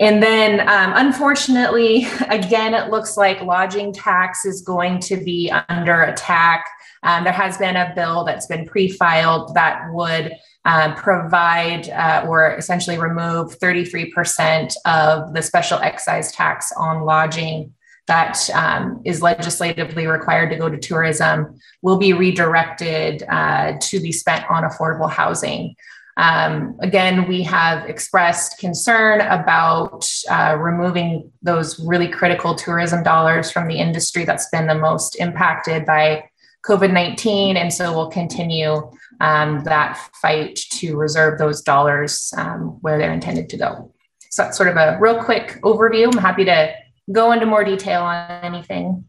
And 0.00 0.22
then, 0.22 0.60
um, 0.60 0.92
unfortunately, 0.96 2.08
again, 2.28 2.74
it 2.74 2.90
looks 2.90 3.16
like 3.16 3.42
lodging 3.42 3.92
tax 3.92 4.44
is 4.44 4.62
going 4.62 4.98
to 5.00 5.16
be 5.18 5.52
under 5.68 6.02
attack. 6.02 6.66
Um, 7.02 7.24
there 7.24 7.32
has 7.32 7.58
been 7.58 7.76
a 7.76 7.92
bill 7.94 8.24
that's 8.24 8.46
been 8.46 8.66
pre-filed 8.66 9.54
that 9.54 9.82
would 9.92 10.32
uh, 10.64 10.94
provide 10.94 11.88
uh, 11.90 12.26
or 12.28 12.54
essentially 12.56 12.98
remove 12.98 13.58
33% 13.58 14.74
of 14.84 15.32
the 15.32 15.42
special 15.42 15.78
excise 15.78 16.32
tax 16.32 16.72
on 16.76 17.04
lodging 17.04 17.72
that 18.06 18.50
um, 18.54 19.00
is 19.04 19.22
legislatively 19.22 20.06
required 20.06 20.50
to 20.50 20.56
go 20.56 20.68
to 20.68 20.76
tourism 20.76 21.58
will 21.80 21.96
be 21.96 22.12
redirected 22.12 23.22
uh, 23.30 23.74
to 23.80 24.00
be 24.00 24.10
spent 24.10 24.44
on 24.50 24.64
affordable 24.64 25.10
housing. 25.10 25.74
Um, 26.20 26.76
again, 26.80 27.26
we 27.26 27.42
have 27.44 27.88
expressed 27.88 28.58
concern 28.58 29.22
about 29.22 30.06
uh, 30.28 30.54
removing 30.60 31.32
those 31.40 31.80
really 31.80 32.08
critical 32.08 32.54
tourism 32.54 33.02
dollars 33.02 33.50
from 33.50 33.66
the 33.66 33.78
industry 33.78 34.26
that's 34.26 34.50
been 34.50 34.66
the 34.66 34.74
most 34.74 35.18
impacted 35.18 35.86
by 35.86 36.28
COVID 36.66 36.92
19. 36.92 37.56
And 37.56 37.72
so 37.72 37.94
we'll 37.94 38.10
continue 38.10 38.90
um, 39.22 39.64
that 39.64 39.96
fight 40.20 40.56
to 40.72 40.94
reserve 40.98 41.38
those 41.38 41.62
dollars 41.62 42.34
um, 42.36 42.76
where 42.82 42.98
they're 42.98 43.14
intended 43.14 43.48
to 43.48 43.56
go. 43.56 43.94
So 44.28 44.42
that's 44.42 44.58
sort 44.58 44.68
of 44.68 44.76
a 44.76 44.98
real 45.00 45.24
quick 45.24 45.58
overview. 45.62 46.12
I'm 46.12 46.20
happy 46.20 46.44
to 46.44 46.74
go 47.10 47.32
into 47.32 47.46
more 47.46 47.64
detail 47.64 48.02
on 48.02 48.44
anything. 48.44 49.06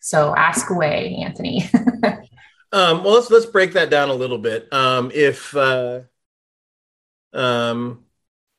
So 0.00 0.36
ask 0.36 0.70
away, 0.70 1.16
Anthony. 1.20 1.68
um, 2.72 3.02
well, 3.02 3.14
let's 3.14 3.28
let's 3.28 3.46
break 3.46 3.72
that 3.72 3.90
down 3.90 4.08
a 4.08 4.14
little 4.14 4.38
bit. 4.38 4.72
Um, 4.72 5.10
if 5.12 5.56
uh, 5.56 6.02
um, 7.34 8.04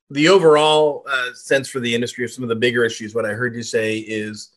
the 0.09 0.29
overall 0.29 1.05
uh, 1.09 1.33
sense 1.33 1.67
for 1.67 1.79
the 1.79 1.95
industry 1.95 2.23
of 2.23 2.31
some 2.31 2.43
of 2.43 2.49
the 2.49 2.55
bigger 2.55 2.83
issues, 2.83 3.15
what 3.15 3.25
I 3.25 3.29
heard 3.29 3.55
you 3.55 3.63
say 3.63 3.97
is 3.97 4.51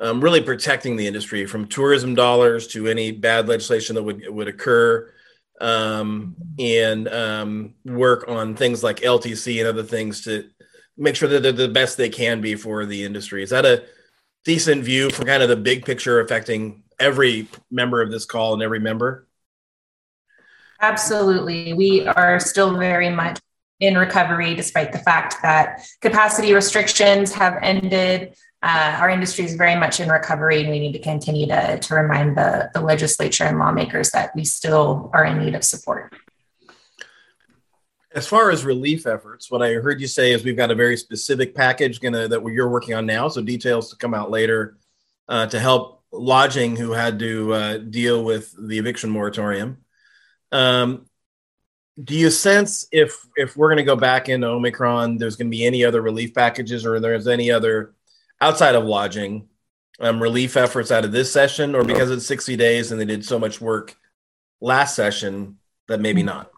um, 0.00 0.20
really 0.20 0.40
protecting 0.40 0.96
the 0.96 1.06
industry 1.06 1.46
from 1.46 1.68
tourism 1.68 2.14
dollars 2.14 2.66
to 2.68 2.88
any 2.88 3.12
bad 3.12 3.48
legislation 3.48 3.94
that 3.94 4.02
would 4.02 4.28
would 4.28 4.48
occur 4.48 5.12
um, 5.60 6.34
and 6.58 7.08
um, 7.08 7.74
work 7.84 8.24
on 8.28 8.56
things 8.56 8.82
like 8.82 9.00
LTC 9.00 9.60
and 9.60 9.68
other 9.68 9.84
things 9.84 10.22
to 10.22 10.48
make 10.96 11.14
sure 11.14 11.28
that 11.28 11.42
they're 11.42 11.52
the 11.52 11.68
best 11.68 11.96
they 11.96 12.08
can 12.08 12.40
be 12.40 12.56
for 12.56 12.84
the 12.84 13.04
industry. 13.04 13.42
Is 13.42 13.50
that 13.50 13.64
a 13.64 13.84
decent 14.44 14.82
view 14.82 15.10
for 15.10 15.24
kind 15.24 15.42
of 15.42 15.48
the 15.48 15.56
big 15.56 15.84
picture 15.84 16.20
affecting 16.20 16.82
every 16.98 17.46
member 17.70 18.02
of 18.02 18.10
this 18.10 18.24
call 18.24 18.54
and 18.54 18.62
every 18.62 18.80
member? 18.80 19.28
Absolutely. 20.82 21.72
We 21.72 22.06
are 22.06 22.38
still 22.40 22.76
very 22.76 23.08
much 23.08 23.40
in 23.80 23.96
recovery, 23.96 24.54
despite 24.54 24.92
the 24.92 24.98
fact 24.98 25.36
that 25.42 25.86
capacity 26.00 26.52
restrictions 26.52 27.32
have 27.32 27.58
ended 27.62 28.34
uh, 28.62 28.96
our 29.00 29.10
industry 29.10 29.44
is 29.44 29.54
very 29.54 29.74
much 29.74 29.98
in 29.98 30.08
recovery 30.08 30.60
and 30.60 30.70
we 30.70 30.78
need 30.78 30.92
to 30.92 30.98
continue 30.98 31.46
to, 31.46 31.78
to 31.80 31.94
remind 31.94 32.36
the, 32.36 32.70
the 32.74 32.80
legislature 32.80 33.44
and 33.44 33.58
lawmakers 33.58 34.10
that 34.10 34.34
we 34.36 34.44
still 34.44 35.10
are 35.12 35.24
in 35.24 35.38
need 35.38 35.54
of 35.56 35.64
support. 35.64 36.14
As 38.14 38.26
far 38.26 38.50
as 38.50 38.64
relief 38.64 39.06
efforts, 39.06 39.50
what 39.50 39.62
I 39.62 39.72
heard 39.74 40.00
you 40.00 40.06
say 40.06 40.32
is 40.32 40.44
we've 40.44 40.56
got 40.56 40.70
a 40.70 40.76
very 40.76 40.96
specific 40.96 41.54
package 41.54 41.98
gonna, 42.00 42.28
that 42.28 42.44
you're 42.44 42.68
working 42.68 42.94
on 42.94 43.04
now. 43.04 43.26
So 43.26 43.42
details 43.42 43.90
to 43.90 43.96
come 43.96 44.14
out 44.14 44.30
later 44.30 44.76
uh, 45.28 45.46
to 45.46 45.58
help 45.58 46.04
lodging 46.12 46.76
who 46.76 46.92
had 46.92 47.18
to 47.18 47.54
uh, 47.54 47.76
deal 47.78 48.22
with 48.22 48.54
the 48.68 48.78
eviction 48.78 49.10
moratorium. 49.10 49.78
Um, 50.52 51.06
do 52.02 52.14
you 52.14 52.30
sense 52.30 52.86
if 52.92 53.26
if 53.36 53.56
we're 53.56 53.68
going 53.68 53.78
to 53.78 53.82
go 53.82 53.96
back 53.96 54.28
into 54.28 54.46
Omicron, 54.46 55.18
there's 55.18 55.36
going 55.36 55.48
to 55.48 55.56
be 55.56 55.64
any 55.64 55.84
other 55.84 56.00
relief 56.00 56.34
packages, 56.34 56.86
or 56.86 57.00
there's 57.00 57.26
any 57.26 57.50
other 57.50 57.94
outside 58.40 58.74
of 58.74 58.84
lodging 58.84 59.48
um, 60.00 60.22
relief 60.22 60.56
efforts 60.56 60.90
out 60.90 61.04
of 61.04 61.12
this 61.12 61.32
session, 61.32 61.74
or 61.74 61.84
because 61.84 62.10
it's 62.10 62.26
60 62.26 62.56
days 62.56 62.92
and 62.92 63.00
they 63.00 63.04
did 63.04 63.24
so 63.24 63.38
much 63.38 63.60
work 63.60 63.96
last 64.60 64.96
session 64.96 65.58
that 65.88 66.00
maybe 66.00 66.22
not? 66.22 66.50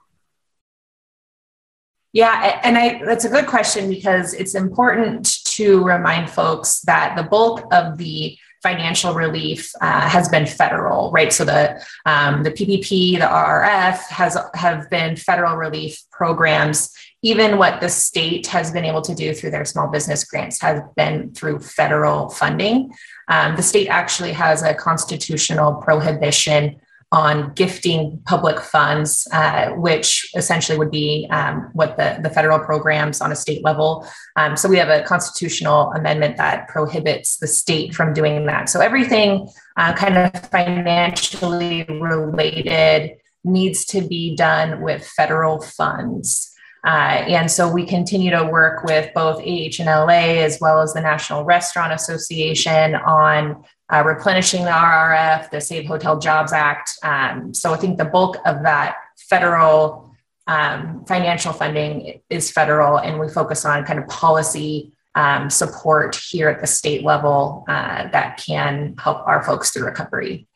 Yeah, 2.12 2.60
and 2.62 2.78
I 2.78 3.04
that's 3.04 3.24
a 3.24 3.28
good 3.28 3.48
question 3.48 3.90
because 3.90 4.34
it's 4.34 4.54
important 4.54 5.44
to 5.46 5.82
remind 5.82 6.30
folks 6.30 6.80
that 6.82 7.16
the 7.16 7.24
bulk 7.24 7.66
of 7.72 7.98
the 7.98 8.38
financial 8.64 9.12
relief 9.12 9.70
uh, 9.82 10.08
has 10.08 10.26
been 10.30 10.46
federal, 10.46 11.12
right? 11.12 11.32
So 11.32 11.44
the 11.44 11.84
um, 12.06 12.42
the 12.42 12.50
PPP, 12.50 13.18
the 13.18 13.26
RRF 13.26 13.98
has 14.08 14.38
have 14.54 14.88
been 14.88 15.16
federal 15.16 15.56
relief 15.56 16.02
programs. 16.10 16.90
Even 17.22 17.58
what 17.58 17.80
the 17.80 17.90
state 17.90 18.46
has 18.48 18.72
been 18.72 18.86
able 18.86 19.02
to 19.02 19.14
do 19.14 19.34
through 19.34 19.50
their 19.50 19.66
small 19.66 19.88
business 19.88 20.24
grants 20.24 20.60
has 20.62 20.80
been 20.96 21.32
through 21.34 21.60
federal 21.60 22.30
funding. 22.30 22.92
Um, 23.28 23.54
the 23.56 23.62
state 23.62 23.88
actually 23.88 24.32
has 24.32 24.62
a 24.62 24.74
constitutional 24.74 25.74
prohibition 25.86 26.80
on 27.14 27.52
gifting 27.54 28.20
public 28.26 28.58
funds, 28.58 29.28
uh, 29.30 29.70
which 29.76 30.28
essentially 30.34 30.76
would 30.76 30.90
be 30.90 31.28
um, 31.30 31.70
what 31.72 31.96
the, 31.96 32.18
the 32.24 32.28
federal 32.28 32.58
programs 32.58 33.20
on 33.20 33.30
a 33.30 33.36
state 33.36 33.62
level. 33.62 34.04
Um, 34.34 34.56
so 34.56 34.68
we 34.68 34.78
have 34.78 34.88
a 34.88 35.04
constitutional 35.04 35.92
amendment 35.92 36.36
that 36.38 36.66
prohibits 36.66 37.36
the 37.36 37.46
state 37.46 37.94
from 37.94 38.14
doing 38.14 38.46
that. 38.46 38.68
So 38.68 38.80
everything 38.80 39.48
uh, 39.76 39.92
kind 39.94 40.18
of 40.18 40.50
financially 40.50 41.84
related 41.84 43.12
needs 43.44 43.84
to 43.84 44.00
be 44.00 44.34
done 44.34 44.80
with 44.80 45.06
federal 45.06 45.60
funds. 45.60 46.50
Uh, 46.84 47.24
and 47.28 47.50
so 47.50 47.70
we 47.70 47.86
continue 47.86 48.30
to 48.30 48.44
work 48.44 48.82
with 48.82 49.08
both 49.14 49.40
AHLA 49.40 50.38
as 50.38 50.58
well 50.60 50.82
as 50.82 50.92
the 50.92 51.00
National 51.00 51.44
Restaurant 51.44 51.92
Association 51.92 52.96
on 52.96 53.64
uh, 53.92 54.02
replenishing 54.04 54.64
the 54.64 54.70
RRF, 54.70 55.50
the 55.50 55.60
Save 55.60 55.86
Hotel 55.86 56.18
Jobs 56.18 56.52
Act. 56.52 56.90
Um, 57.02 57.52
so 57.52 57.72
I 57.72 57.76
think 57.76 57.98
the 57.98 58.04
bulk 58.04 58.36
of 58.46 58.62
that 58.62 58.96
federal 59.16 60.10
um, 60.46 61.04
financial 61.06 61.52
funding 61.52 62.20
is 62.30 62.50
federal, 62.50 62.98
and 62.98 63.18
we 63.18 63.28
focus 63.28 63.64
on 63.64 63.84
kind 63.84 63.98
of 63.98 64.08
policy 64.08 64.92
um, 65.14 65.48
support 65.48 66.16
here 66.16 66.48
at 66.48 66.60
the 66.60 66.66
state 66.66 67.04
level 67.04 67.64
uh, 67.68 68.08
that 68.08 68.42
can 68.44 68.96
help 68.98 69.26
our 69.26 69.42
folks 69.44 69.70
through 69.70 69.84
recovery. 69.84 70.46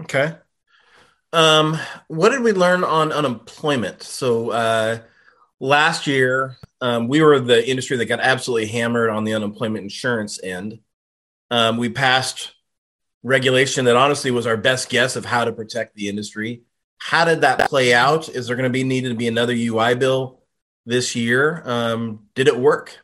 Okay. 0.00 0.34
Um, 1.32 1.78
what 2.06 2.30
did 2.30 2.42
we 2.42 2.52
learn 2.52 2.84
on 2.84 3.10
unemployment? 3.10 4.02
So 4.02 4.50
uh, 4.50 5.00
last 5.58 6.06
year, 6.06 6.56
um, 6.80 7.08
we 7.08 7.22
were 7.22 7.40
the 7.40 7.68
industry 7.68 7.96
that 7.96 8.06
got 8.06 8.20
absolutely 8.20 8.68
hammered 8.68 9.10
on 9.10 9.24
the 9.24 9.34
unemployment 9.34 9.82
insurance 9.82 10.38
end 10.42 10.78
um, 11.50 11.76
we 11.76 11.88
passed 11.88 12.54
regulation 13.22 13.86
that 13.86 13.96
honestly 13.96 14.30
was 14.30 14.46
our 14.46 14.56
best 14.56 14.88
guess 14.88 15.16
of 15.16 15.24
how 15.24 15.44
to 15.44 15.52
protect 15.52 15.96
the 15.96 16.08
industry. 16.08 16.62
How 16.98 17.24
did 17.24 17.40
that 17.40 17.68
play 17.68 17.92
out? 17.92 18.28
Is 18.28 18.46
there 18.46 18.56
going 18.56 18.70
to 18.70 18.72
be 18.72 18.84
needed 18.84 19.08
to 19.08 19.14
be 19.14 19.28
another 19.28 19.54
UI 19.54 19.94
bill 19.94 20.42
this 20.86 21.16
year? 21.16 21.62
Um, 21.64 22.26
did 22.34 22.48
it 22.48 22.56
work? 22.56 22.98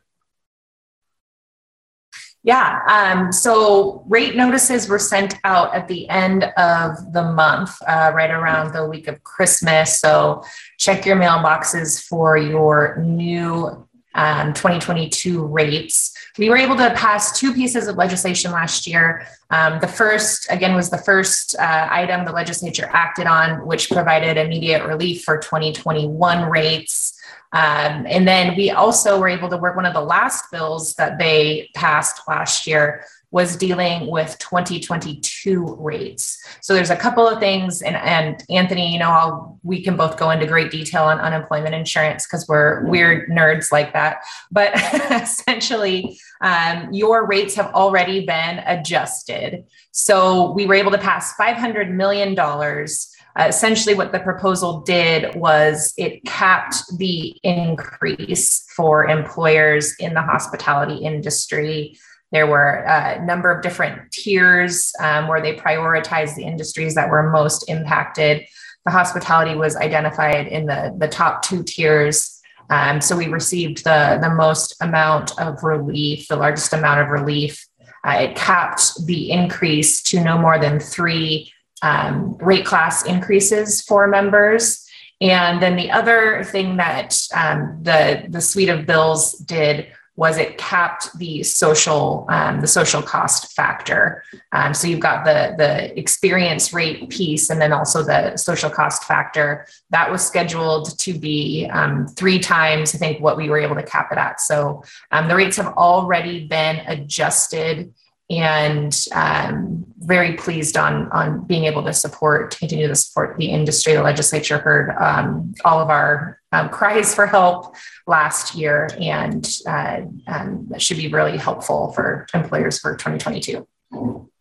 Yeah. 2.43 2.81
Um, 2.89 3.33
so 3.33 4.03
rate 4.09 4.35
notices 4.35 4.89
were 4.89 4.99
sent 4.99 5.35
out 5.45 5.75
at 5.75 5.89
the 5.89 6.09
end 6.09 6.45
of 6.57 7.13
the 7.13 7.23
month, 7.23 7.71
uh, 7.87 8.13
right 8.15 8.31
around 8.31 8.73
the 8.73 8.87
week 8.87 9.09
of 9.09 9.23
Christmas. 9.23 10.01
So 10.01 10.43
check 10.79 11.05
your 11.05 11.17
mailboxes 11.17 12.03
for 12.03 12.39
your 12.39 12.97
new 13.03 13.87
um, 14.15 14.53
2022 14.53 15.45
rates. 15.47 16.17
We 16.39 16.51
were 16.51 16.57
able 16.57 16.77
to 16.77 16.93
pass 16.95 17.39
two 17.39 17.53
pieces 17.53 17.87
of 17.87 17.97
legislation 17.97 18.53
last 18.53 18.87
year. 18.87 19.27
Um, 19.51 19.81
the 19.81 19.89
first, 19.89 20.47
again, 20.51 20.75
was 20.75 20.91
the 20.91 20.99
first 20.99 21.57
uh, 21.59 21.89
item 21.91 22.25
the 22.25 22.33
legislature 22.33 22.89
acted 22.93 23.27
on, 23.27 23.67
which 23.67 23.91
provided 23.91 24.37
immediate 24.37 24.87
relief 24.87 25.23
for 25.23 25.39
2021 25.39 26.49
rates. 26.49 27.17
Um, 27.53 28.07
and 28.09 28.29
then 28.29 28.57
we 28.57 28.71
also 28.71 29.19
were 29.19 29.29
able 29.29 29.49
to 29.49 29.57
work 29.57 29.75
one 29.75 29.87
of 29.87 29.95
the 29.95 30.01
last 30.01 30.51
bills 30.53 30.95
that 30.95 31.19
they 31.19 31.69
passed 31.75 32.21
last 32.29 32.67
year 32.67 33.05
was 33.31 33.57
dealing 33.57 34.11
with 34.11 34.37
2022 34.39 35.77
rates. 35.79 36.43
So 36.61 36.75
there's 36.75 36.91
a 36.91 36.97
couple 36.97 37.29
of 37.29 37.39
things, 37.39 37.81
and, 37.81 37.97
and 37.97 38.43
Anthony, 38.51 38.93
you 38.93 38.99
know, 38.99 39.11
I'll, 39.11 39.59
we 39.63 39.83
can 39.83 39.97
both 39.97 40.19
go 40.19 40.31
into 40.31 40.47
great 40.47 40.71
detail 40.71 41.05
on 41.05 41.21
unemployment 41.21 41.75
insurance 41.75 42.27
because 42.27 42.47
we're 42.49 42.85
weird 42.87 43.29
nerds 43.29 43.71
like 43.71 43.93
that. 43.93 44.19
But 44.51 44.73
essentially, 45.11 46.19
um, 46.41 46.93
your 46.93 47.27
rates 47.27 47.55
have 47.55 47.73
already 47.75 48.27
been 48.27 48.59
adjusted. 48.67 49.65
So 49.93 50.53
we 50.53 50.67
were 50.67 50.75
able 50.75 50.91
to 50.91 50.99
pass 50.99 51.35
$500 51.37 51.91
million. 51.91 52.39
Uh, 52.39 53.45
essentially, 53.47 53.95
what 53.95 54.11
the 54.11 54.19
proposal 54.19 54.81
did 54.81 55.37
was 55.37 55.95
it 55.97 56.25
capped 56.25 56.83
the 56.99 57.37
increase 57.45 58.67
for 58.75 59.07
employers 59.07 59.95
in 60.01 60.15
the 60.15 60.23
hospitality 60.23 60.97
industry 60.97 61.97
there 62.33 62.47
were 62.47 62.85
a 62.87 63.25
number 63.25 63.51
of 63.51 63.63
different 63.63 64.13
tiers 64.13 64.93
um, 65.01 65.27
where 65.27 65.43
they 65.43 65.57
prioritized 65.57 66.37
the 66.37 66.45
industries 66.45 66.95
that 66.95 67.11
were 67.11 67.31
most 67.31 67.69
impacted. 67.69 68.47
The 68.85 68.93
hospitality 68.93 69.57
was 69.57 69.77
identified 69.77 70.47
in 70.47 70.67
the, 70.67 70.95
the 70.97 71.09
top 71.09 71.43
two 71.43 71.63
tiers. 71.63 72.41
Um, 72.71 73.01
so 73.01 73.17
we 73.17 73.27
received 73.27 73.85
the, 73.85 74.19
the 74.23 74.31
most 74.31 74.77
amount 74.81 75.39
of 75.41 75.63
relief, 75.65 76.29
the 76.29 76.37
largest 76.37 76.73
amount 76.73 77.01
of 77.01 77.09
relief. 77.09 77.67
Uh, 78.07 78.19
it 78.21 78.37
capped 78.37 79.05
the 79.07 79.31
increase 79.31 80.03
to 80.05 80.21
no 80.21 80.39
more 80.39 80.59
than 80.59 80.79
three 80.79 81.53
um, 81.83 82.37
rate 82.39 82.65
class 82.65 83.05
increases 83.05 83.83
for 83.83 84.07
members. 84.07 84.87
And 85.21 85.61
then 85.61 85.77
the 85.77 85.91
other 85.91 86.45
thing 86.45 86.77
that 86.77 87.21
um, 87.35 87.81
the, 87.83 88.25
the 88.29 88.41
suite 88.41 88.71
of 88.71 88.87
bills 88.87 89.33
did 89.33 89.89
was 90.21 90.37
it 90.37 90.59
capped 90.59 91.17
the 91.17 91.43
social 91.43 92.27
um, 92.29 92.61
the 92.61 92.67
social 92.67 93.01
cost 93.01 93.57
factor. 93.57 94.23
Um, 94.53 94.75
so 94.75 94.87
you've 94.87 95.01
got 95.01 95.25
the 95.25 95.55
the 95.57 95.99
experience 95.99 96.75
rate 96.75 97.09
piece, 97.09 97.49
and 97.49 97.59
then 97.59 97.73
also 97.73 98.03
the 98.03 98.37
social 98.37 98.69
cost 98.69 99.05
factor 99.05 99.67
that 99.89 100.11
was 100.13 100.21
scheduled 100.23 100.99
to 100.99 101.15
be 101.15 101.67
um, 101.73 102.07
three 102.07 102.39
times 102.39 102.95
I 102.95 102.99
think 102.99 103.23
what 103.23 103.39
we 103.39 103.49
were 103.49 103.57
able 103.57 103.77
to 103.77 103.83
cap 103.83 104.13
it 104.13 104.19
at. 104.19 104.43
So 104.43 104.85
um, 105.11 105.27
the 105.27 105.35
rates 105.35 105.57
have 105.57 105.73
already 105.79 106.47
been 106.47 106.77
adjusted 106.87 107.95
and 108.31 109.07
um, 109.13 109.85
very 109.99 110.35
pleased 110.35 110.77
on 110.77 111.11
on 111.11 111.45
being 111.47 111.65
able 111.65 111.83
to 111.83 111.93
support 111.93 112.57
continue 112.57 112.87
to 112.87 112.95
support 112.95 113.37
the 113.37 113.47
industry. 113.47 113.95
The 113.95 114.03
legislature 114.03 114.59
heard 114.59 114.91
um, 114.99 115.55
all 115.65 115.81
of 115.81 115.91
our 115.91 116.41
um, 116.53 116.69
cries 116.69 117.15
for 117.15 117.27
help 117.27 117.75
last 118.07 118.55
year, 118.55 118.89
and 119.01 119.47
uh, 119.67 120.03
um, 120.29 120.67
that 120.71 120.81
should 120.81 120.97
be 120.97 121.09
really 121.09 121.37
helpful 121.37 121.93
for 121.93 122.27
employers 122.33 122.79
for 122.79 122.95
2022. 122.95 123.67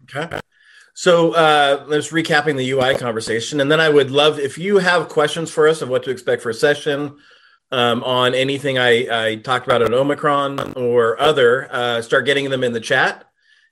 Okay. 0.04 0.39
So 0.93 1.34
uh, 1.34 1.86
let's 1.88 2.12
recapping 2.12 2.58
the 2.58 2.69
UI 2.71 2.95
conversation, 2.95 3.60
and 3.60 3.71
then 3.71 3.80
I 3.80 3.89
would 3.89 4.12
love 4.12 4.38
if 4.38 4.58
you 4.58 4.78
have 4.78 5.10
questions 5.10 5.49
for 5.49 5.67
us 5.67 5.82
of 5.82 5.89
what 5.89 6.04
to 6.04 6.12
expect 6.12 6.43
for 6.43 6.52
a 6.52 6.54
session. 6.54 7.17
Um, 7.71 8.04
on 8.04 8.34
anything 8.34 8.80
I, 8.80 9.28
I, 9.28 9.36
talked 9.36 9.67
about 9.67 9.84
at 9.84 9.93
Omicron 9.93 10.73
or 10.73 11.21
other, 11.21 11.71
uh, 11.71 12.02
start 12.02 12.25
getting 12.25 12.49
them 12.49 12.63
in 12.63 12.73
the 12.73 12.80
chat 12.80 13.29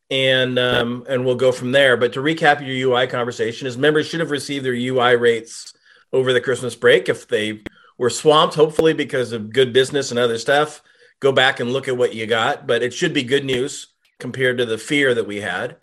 and 0.10 0.58
um, 0.58 1.06
and 1.10 1.26
we'll 1.26 1.36
go 1.36 1.52
from 1.52 1.72
there. 1.72 1.98
But 1.98 2.14
to 2.14 2.20
recap 2.20 2.66
your 2.66 2.92
UI 2.92 3.08
conversation, 3.08 3.68
is 3.68 3.78
members 3.78 4.08
should 4.08 4.20
have 4.20 4.32
received 4.32 4.66
their 4.66 4.74
UI 4.74 5.16
rates 5.16 5.74
over 6.14 6.34
the 6.34 6.42
Christmas 6.42 6.76
break. 6.76 7.10
If 7.10 7.28
they 7.28 7.62
were 7.98 8.10
swamped, 8.10 8.56
hopefully 8.56 8.94
because 8.94 9.32
of 9.32 9.52
good 9.52 9.74
business 9.74 10.12
and 10.12 10.20
other 10.20 10.38
stuff, 10.38 10.82
go 11.20 11.32
back 11.32 11.60
and 11.60 11.72
look 11.74 11.88
at 11.88 11.98
what 11.98 12.16
you 12.16 12.26
got. 12.26 12.68
But 12.68 12.84
it 12.84 12.94
should 12.94 13.14
be 13.14 13.24
good 13.24 13.46
news 13.46 13.88
compared 14.20 14.58
to 14.60 14.66
the 14.66 14.78
fear 14.78 15.14
that 15.14 15.28
we 15.28 15.42
had. 15.42 15.78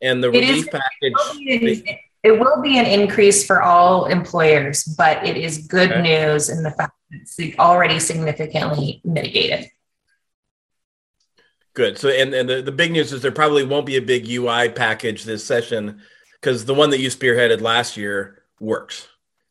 And 0.00 0.22
the 0.22 0.28
it 0.28 0.40
relief 0.40 0.64
is, 0.64 0.68
package. 0.68 1.12
It 1.40 1.62
will, 1.62 1.68
an, 1.68 1.98
it 2.22 2.32
will 2.32 2.62
be 2.62 2.78
an 2.78 2.86
increase 2.86 3.46
for 3.46 3.62
all 3.62 4.06
employers, 4.06 4.84
but 4.84 5.24
it 5.24 5.36
is 5.36 5.66
good 5.66 5.90
okay. 5.90 6.02
news 6.02 6.48
in 6.48 6.62
the 6.62 6.70
fact 6.70 6.92
that 7.10 7.20
it's 7.20 7.58
already 7.58 7.98
significantly 7.98 9.00
mitigated. 9.04 9.70
Good. 11.78 11.96
So, 11.96 12.08
and, 12.08 12.34
and 12.34 12.48
the, 12.48 12.60
the 12.60 12.72
big 12.72 12.90
news 12.90 13.12
is 13.12 13.22
there 13.22 13.30
probably 13.30 13.64
won't 13.64 13.86
be 13.86 13.98
a 13.98 14.02
big 14.02 14.28
UI 14.28 14.68
package 14.68 15.22
this 15.22 15.46
session 15.46 16.02
because 16.32 16.64
the 16.64 16.74
one 16.74 16.90
that 16.90 16.98
you 16.98 17.08
spearheaded 17.08 17.60
last 17.60 17.96
year 17.96 18.42
works 18.58 19.06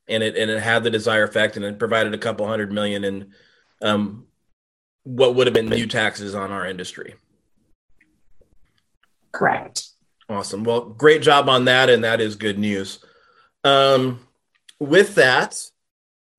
and 0.09 0.21
it 0.21 0.35
and 0.35 0.51
it 0.51 0.59
had 0.59 0.83
the 0.83 0.89
desired 0.89 1.29
effect 1.29 1.55
and 1.55 1.63
it 1.63 1.79
provided 1.79 2.13
a 2.13 2.17
couple 2.17 2.45
hundred 2.45 2.69
million 2.69 3.05
in 3.05 3.31
um, 3.81 4.25
what 5.05 5.35
would 5.35 5.47
have 5.47 5.53
been 5.53 5.69
new 5.69 5.87
taxes 5.87 6.35
on 6.35 6.51
our 6.51 6.67
industry. 6.67 7.15
Correct. 9.31 9.85
Awesome. 10.27 10.65
Well, 10.65 10.81
great 10.81 11.21
job 11.21 11.47
on 11.47 11.63
that, 11.63 11.89
and 11.89 12.03
that 12.03 12.19
is 12.19 12.35
good 12.35 12.59
news. 12.59 12.99
Um, 13.63 14.19
with 14.81 15.15
that, 15.15 15.63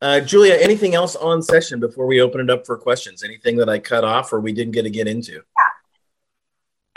uh, 0.03 0.21
Julia, 0.21 0.53
anything 0.61 0.95
else 0.95 1.17
on 1.17 1.41
session 1.41 1.81
before 1.81 2.07
we 2.07 2.21
open 2.21 2.43
it 2.43 2.51
up 2.51 2.67
for 2.67 2.77
questions? 2.77 3.25
Anything 3.25 3.57
that 3.57 3.71
I 3.71 3.79
cut 3.79 4.05
off 4.05 4.35
or 4.35 4.41
we 4.41 4.53
didn't 4.53 4.73
get 4.73 4.83
to 4.83 4.91
get 4.91 5.09
into? 5.09 5.33
Yeah. 5.33 5.68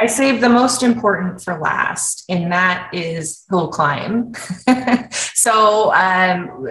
I 0.01 0.07
saved 0.07 0.41
the 0.41 0.49
most 0.49 0.81
important 0.81 1.43
for 1.43 1.59
last, 1.59 2.25
and 2.27 2.51
that 2.51 2.89
is 2.91 3.45
hill 3.51 3.67
climb. 3.67 4.33
so 5.11 5.93
um, 5.93 6.67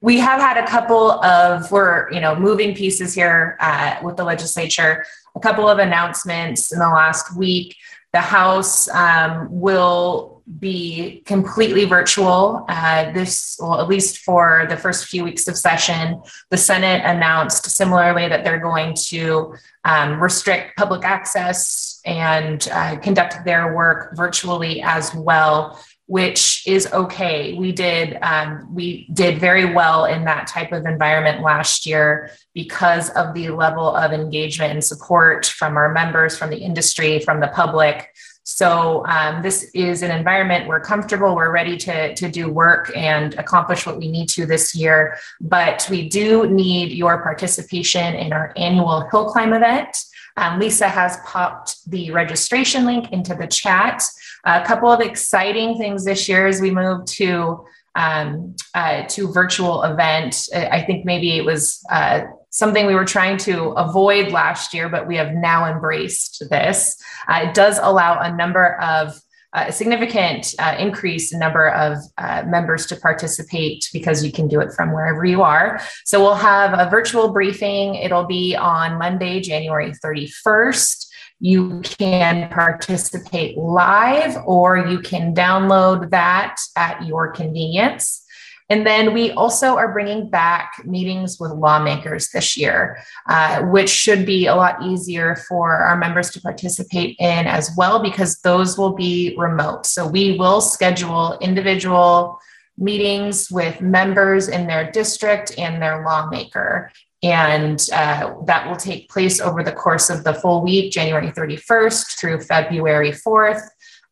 we 0.00 0.20
have 0.20 0.40
had 0.40 0.56
a 0.56 0.64
couple 0.68 1.10
of 1.24 1.72
we're 1.72 2.08
you 2.12 2.20
know 2.20 2.36
moving 2.36 2.72
pieces 2.72 3.14
here 3.14 3.56
uh, 3.58 3.96
with 4.00 4.16
the 4.16 4.22
legislature. 4.22 5.04
A 5.34 5.40
couple 5.40 5.68
of 5.68 5.80
announcements 5.80 6.72
in 6.72 6.78
the 6.78 6.88
last 6.88 7.36
week. 7.36 7.74
The 8.14 8.20
House 8.20 8.88
um, 8.90 9.48
will 9.50 10.40
be 10.60 11.24
completely 11.26 11.84
virtual. 11.84 12.64
Uh, 12.68 13.10
this, 13.10 13.58
well, 13.60 13.80
at 13.80 13.88
least 13.88 14.18
for 14.18 14.66
the 14.68 14.76
first 14.76 15.06
few 15.06 15.24
weeks 15.24 15.48
of 15.48 15.56
session, 15.56 16.22
the 16.48 16.56
Senate 16.56 17.02
announced 17.04 17.68
similarly 17.68 18.28
that 18.28 18.44
they're 18.44 18.60
going 18.60 18.94
to 19.08 19.56
um, 19.84 20.22
restrict 20.22 20.76
public 20.76 21.04
access 21.04 22.00
and 22.06 22.68
uh, 22.70 22.96
conduct 22.98 23.44
their 23.44 23.74
work 23.74 24.16
virtually 24.16 24.80
as 24.80 25.12
well 25.16 25.82
which 26.06 26.66
is 26.66 26.86
okay. 26.92 27.54
We 27.54 27.72
did 27.72 28.18
um, 28.20 28.74
we 28.74 29.08
did 29.12 29.38
very 29.38 29.72
well 29.72 30.04
in 30.04 30.24
that 30.24 30.46
type 30.46 30.72
of 30.72 30.84
environment 30.84 31.42
last 31.42 31.86
year 31.86 32.30
because 32.52 33.10
of 33.10 33.34
the 33.34 33.50
level 33.50 33.94
of 33.96 34.12
engagement 34.12 34.72
and 34.72 34.84
support 34.84 35.46
from 35.46 35.76
our 35.76 35.92
members, 35.92 36.36
from 36.36 36.50
the 36.50 36.58
industry, 36.58 37.20
from 37.20 37.40
the 37.40 37.48
public. 37.48 38.10
So 38.46 39.06
um, 39.06 39.40
this 39.42 39.70
is 39.74 40.02
an 40.02 40.10
environment 40.10 40.68
we're 40.68 40.80
comfortable, 40.80 41.34
we're 41.34 41.50
ready 41.50 41.78
to, 41.78 42.14
to 42.14 42.28
do 42.28 42.50
work 42.50 42.94
and 42.94 43.32
accomplish 43.34 43.86
what 43.86 43.96
we 43.96 44.10
need 44.10 44.28
to 44.30 44.44
this 44.44 44.74
year. 44.74 45.16
But 45.40 45.86
we 45.90 46.10
do 46.10 46.46
need 46.46 46.92
your 46.92 47.22
participation 47.22 48.14
in 48.14 48.34
our 48.34 48.52
annual 48.56 49.08
hill 49.08 49.30
climb 49.30 49.54
event. 49.54 49.96
Um, 50.36 50.58
Lisa 50.58 50.88
has 50.88 51.16
popped 51.24 51.90
the 51.90 52.10
registration 52.10 52.84
link 52.84 53.10
into 53.12 53.34
the 53.34 53.46
chat. 53.46 54.02
A 54.44 54.64
couple 54.64 54.90
of 54.90 55.00
exciting 55.00 55.78
things 55.78 56.04
this 56.04 56.28
year 56.28 56.46
as 56.46 56.60
we 56.60 56.70
move 56.70 57.04
to 57.06 57.64
um, 57.94 58.56
uh, 58.74 59.04
to 59.04 59.32
virtual 59.32 59.82
event. 59.84 60.48
I 60.54 60.82
think 60.82 61.04
maybe 61.04 61.36
it 61.36 61.44
was 61.44 61.84
uh, 61.90 62.22
something 62.50 62.86
we 62.86 62.94
were 62.94 63.04
trying 63.04 63.36
to 63.38 63.70
avoid 63.70 64.30
last 64.32 64.74
year, 64.74 64.88
but 64.88 65.06
we 65.06 65.16
have 65.16 65.32
now 65.32 65.66
embraced 65.66 66.42
this. 66.50 66.96
Uh, 67.28 67.46
it 67.48 67.54
does 67.54 67.78
allow 67.82 68.20
a 68.20 68.34
number 68.34 68.80
of 68.80 69.20
uh, 69.54 69.66
a 69.68 69.72
significant 69.72 70.52
uh, 70.58 70.74
increase 70.78 71.32
in 71.32 71.38
number 71.38 71.68
of 71.68 71.98
uh, 72.18 72.42
members 72.46 72.86
to 72.86 72.96
participate 72.96 73.88
because 73.92 74.24
you 74.24 74.32
can 74.32 74.48
do 74.48 74.60
it 74.60 74.72
from 74.72 74.92
wherever 74.92 75.24
you 75.24 75.42
are. 75.42 75.80
So 76.04 76.20
we'll 76.20 76.34
have 76.34 76.76
a 76.76 76.90
virtual 76.90 77.32
briefing. 77.32 77.94
It'll 77.94 78.26
be 78.26 78.56
on 78.56 78.98
Monday, 78.98 79.40
January 79.40 79.92
31st. 80.04 81.06
You 81.40 81.80
can 81.82 82.48
participate 82.50 83.58
live 83.58 84.36
or 84.46 84.78
you 84.78 85.00
can 85.00 85.34
download 85.34 86.10
that 86.10 86.56
at 86.76 87.04
your 87.04 87.32
convenience. 87.32 88.24
And 88.70 88.86
then 88.86 89.12
we 89.12 89.30
also 89.32 89.76
are 89.76 89.92
bringing 89.92 90.30
back 90.30 90.80
meetings 90.86 91.38
with 91.38 91.52
lawmakers 91.52 92.30
this 92.30 92.56
year, 92.56 92.98
uh, 93.28 93.62
which 93.64 93.90
should 93.90 94.24
be 94.24 94.46
a 94.46 94.54
lot 94.54 94.82
easier 94.82 95.36
for 95.48 95.76
our 95.76 95.98
members 95.98 96.30
to 96.30 96.40
participate 96.40 97.16
in 97.18 97.46
as 97.46 97.70
well, 97.76 98.02
because 98.02 98.38
those 98.40 98.78
will 98.78 98.94
be 98.94 99.34
remote. 99.36 99.84
So 99.84 100.08
we 100.08 100.38
will 100.38 100.62
schedule 100.62 101.36
individual 101.42 102.40
meetings 102.78 103.50
with 103.50 103.80
members 103.82 104.48
in 104.48 104.66
their 104.66 104.90
district 104.90 105.56
and 105.58 105.80
their 105.80 106.02
lawmaker. 106.02 106.90
And 107.24 107.80
uh, 107.90 108.34
that 108.44 108.68
will 108.68 108.76
take 108.76 109.08
place 109.08 109.40
over 109.40 109.62
the 109.62 109.72
course 109.72 110.10
of 110.10 110.24
the 110.24 110.34
full 110.34 110.62
week, 110.62 110.92
January 110.92 111.28
31st 111.28 112.18
through 112.18 112.40
February 112.42 113.12
4th. 113.12 113.62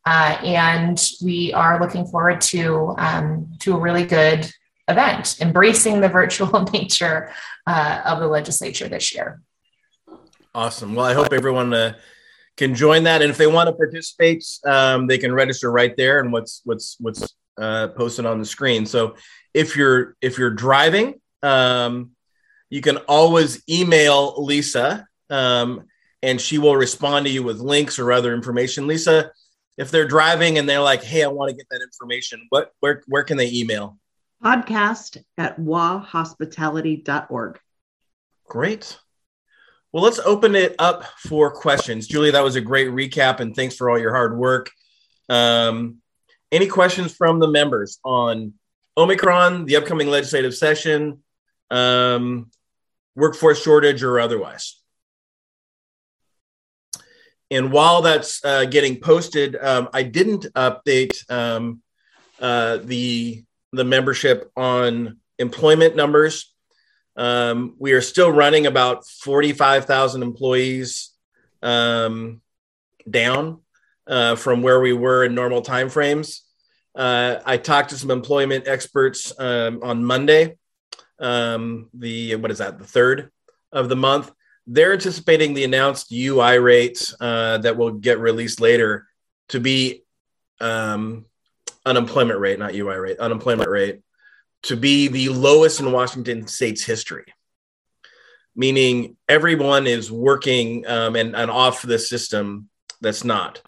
Uh, 0.07 0.38
and 0.42 1.11
we 1.22 1.53
are 1.53 1.79
looking 1.79 2.07
forward 2.07 2.40
to, 2.40 2.94
um, 2.96 3.53
to 3.61 3.77
a 3.77 3.79
really 3.79 4.07
good 4.07 4.51
event, 4.88 5.37
embracing 5.42 6.01
the 6.01 6.09
virtual 6.09 6.62
nature 6.72 7.31
uh, 7.66 8.01
of 8.07 8.18
the 8.18 8.27
legislature 8.27 8.88
this 8.88 9.14
year. 9.14 9.42
Awesome. 10.55 10.94
Well, 10.94 11.05
I 11.05 11.12
hope 11.12 11.35
everyone 11.35 11.75
uh, 11.75 11.94
can 12.57 12.75
join 12.75 13.05
that, 13.05 13.20
and 13.20 13.31
if 13.31 13.37
they 13.37 13.46
want 13.46 13.68
to 13.68 13.75
participate, 13.75 14.42
um, 14.64 15.07
they 15.07 15.18
can 15.18 15.35
register 15.35 15.70
right 15.70 15.94
there, 15.96 16.20
and 16.20 16.33
what's 16.33 16.62
what's 16.64 16.96
what's 16.98 17.35
uh, 17.59 17.88
posted 17.88 18.27
on 18.27 18.38
the 18.38 18.44
screen. 18.44 18.85
So, 18.85 19.16
if 19.55 19.77
you're 19.77 20.16
if 20.20 20.37
you're 20.37 20.51
driving, 20.51 21.20
um, 21.42 22.11
you 22.72 22.80
can 22.80 22.96
always 23.06 23.62
email 23.68 24.42
Lisa, 24.42 25.06
um, 25.28 25.85
and 26.22 26.40
she 26.40 26.56
will 26.56 26.74
respond 26.74 27.26
to 27.26 27.30
you 27.30 27.42
with 27.42 27.61
links 27.61 27.98
or 27.98 28.11
other 28.11 28.32
information. 28.32 28.87
Lisa, 28.87 29.30
if 29.76 29.90
they're 29.90 30.08
driving 30.08 30.56
and 30.56 30.66
they're 30.66 30.80
like, 30.80 31.02
"Hey, 31.02 31.22
I 31.22 31.26
want 31.26 31.50
to 31.50 31.54
get 31.54 31.66
that 31.70 31.82
information," 31.82 32.46
what 32.48 32.72
where 32.80 33.02
where 33.08 33.24
can 33.24 33.37
they 33.37 33.52
email? 33.52 33.98
Podcast 34.42 35.22
at 35.37 35.61
wahospitality.org. 35.61 37.61
Great. 38.48 38.98
Well, 39.92 40.02
let's 40.02 40.20
open 40.20 40.54
it 40.54 40.74
up 40.78 41.04
for 41.18 41.50
questions. 41.50 42.06
Julia, 42.06 42.32
that 42.32 42.42
was 42.42 42.56
a 42.56 42.62
great 42.62 42.88
recap, 42.88 43.40
and 43.40 43.54
thanks 43.54 43.76
for 43.76 43.90
all 43.90 43.98
your 43.98 44.14
hard 44.14 44.38
work. 44.38 44.70
Um, 45.28 45.98
any 46.50 46.68
questions 46.68 47.14
from 47.14 47.38
the 47.38 47.48
members 47.48 47.98
on 48.02 48.54
Omicron, 48.96 49.66
the 49.66 49.76
upcoming 49.76 50.08
legislative 50.08 50.54
session, 50.54 51.22
um, 51.70 52.50
workforce 53.14 53.62
shortage, 53.62 54.03
or 54.03 54.20
otherwise? 54.20 54.79
And 57.51 57.70
while 57.70 58.01
that's 58.01 58.42
uh, 58.44 58.64
getting 58.64 59.01
posted, 59.01 59.57
um, 59.57 59.88
I 59.92 60.05
didn't 60.05 60.46
update 60.55 61.31
um, 61.31 61.83
uh, 62.40 62.79
the 62.83 63.44
the 63.72 63.85
membership 63.85 64.51
on 64.57 65.18
employment 65.38 65.94
numbers. 65.94 66.55
Um, 67.14 67.75
we 67.79 67.92
are 67.92 68.01
still 68.01 68.31
running 68.31 68.66
about 68.66 69.07
forty 69.07 69.53
five 69.53 69.85
thousand 69.85 70.22
employees 70.22 71.11
um, 71.62 72.40
down 73.09 73.61
uh, 74.07 74.37
from 74.37 74.62
where 74.62 74.81
we 74.81 74.94
were 74.94 75.25
in 75.25 75.35
normal 75.35 75.62
timeframes. 75.62 76.38
Uh, 76.94 77.37
I 77.44 77.57
talked 77.59 77.90
to 77.90 77.98
some 77.98 78.11
employment 78.11 78.66
experts 78.66 79.33
um, 79.38 79.81
on 79.83 80.05
Monday, 80.05 80.57
um, 81.22 81.88
the 81.94 82.37
what 82.37 82.50
is 82.50 82.58
that, 82.58 82.78
the 82.78 82.85
third 82.85 83.30
of 83.72 83.88
the 83.88 83.96
month 83.96 84.30
they're 84.66 84.92
anticipating 84.92 85.54
the 85.54 85.64
announced 85.64 86.12
UI 86.12 86.58
rates 86.58 87.14
uh, 87.20 87.58
that 87.58 87.76
will 87.76 87.92
get 87.92 88.20
released 88.20 88.61
later 88.61 89.06
to 89.48 89.61
be 89.61 90.04
um, 90.61 91.26
unemployment 91.85 92.38
rate, 92.38 92.58
not 92.58 92.74
UI 92.74 92.96
rate, 92.96 93.18
unemployment 93.18 93.68
rate, 93.68 94.00
to 94.64 94.76
be 94.76 95.08
the 95.08 95.30
lowest 95.30 95.80
in 95.80 95.90
Washington 95.90 96.46
state's 96.46 96.85
history. 96.85 97.24
Meaning 98.54 99.16
everyone 99.28 99.87
is 99.87 100.12
working 100.12 100.87
um, 100.87 101.16
and, 101.16 101.35
and 101.35 101.50
off 101.50 101.82
the 101.82 101.98
system 101.98 102.68
that's 103.00 103.24
not. 103.24 103.61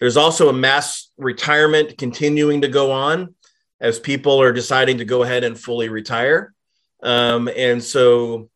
There's 0.00 0.16
also 0.16 0.48
a 0.48 0.52
mass 0.52 1.10
retirement 1.18 1.98
continuing 1.98 2.62
to 2.62 2.68
go 2.68 2.92
on 2.92 3.34
as 3.80 3.98
people 3.98 4.40
are 4.40 4.52
deciding 4.52 4.98
to 4.98 5.04
go 5.04 5.24
ahead 5.24 5.44
and 5.44 5.58
fully 5.58 5.88
retire. 5.88 6.54
Um, 7.02 7.48
and 7.54 7.82
so 7.82 8.50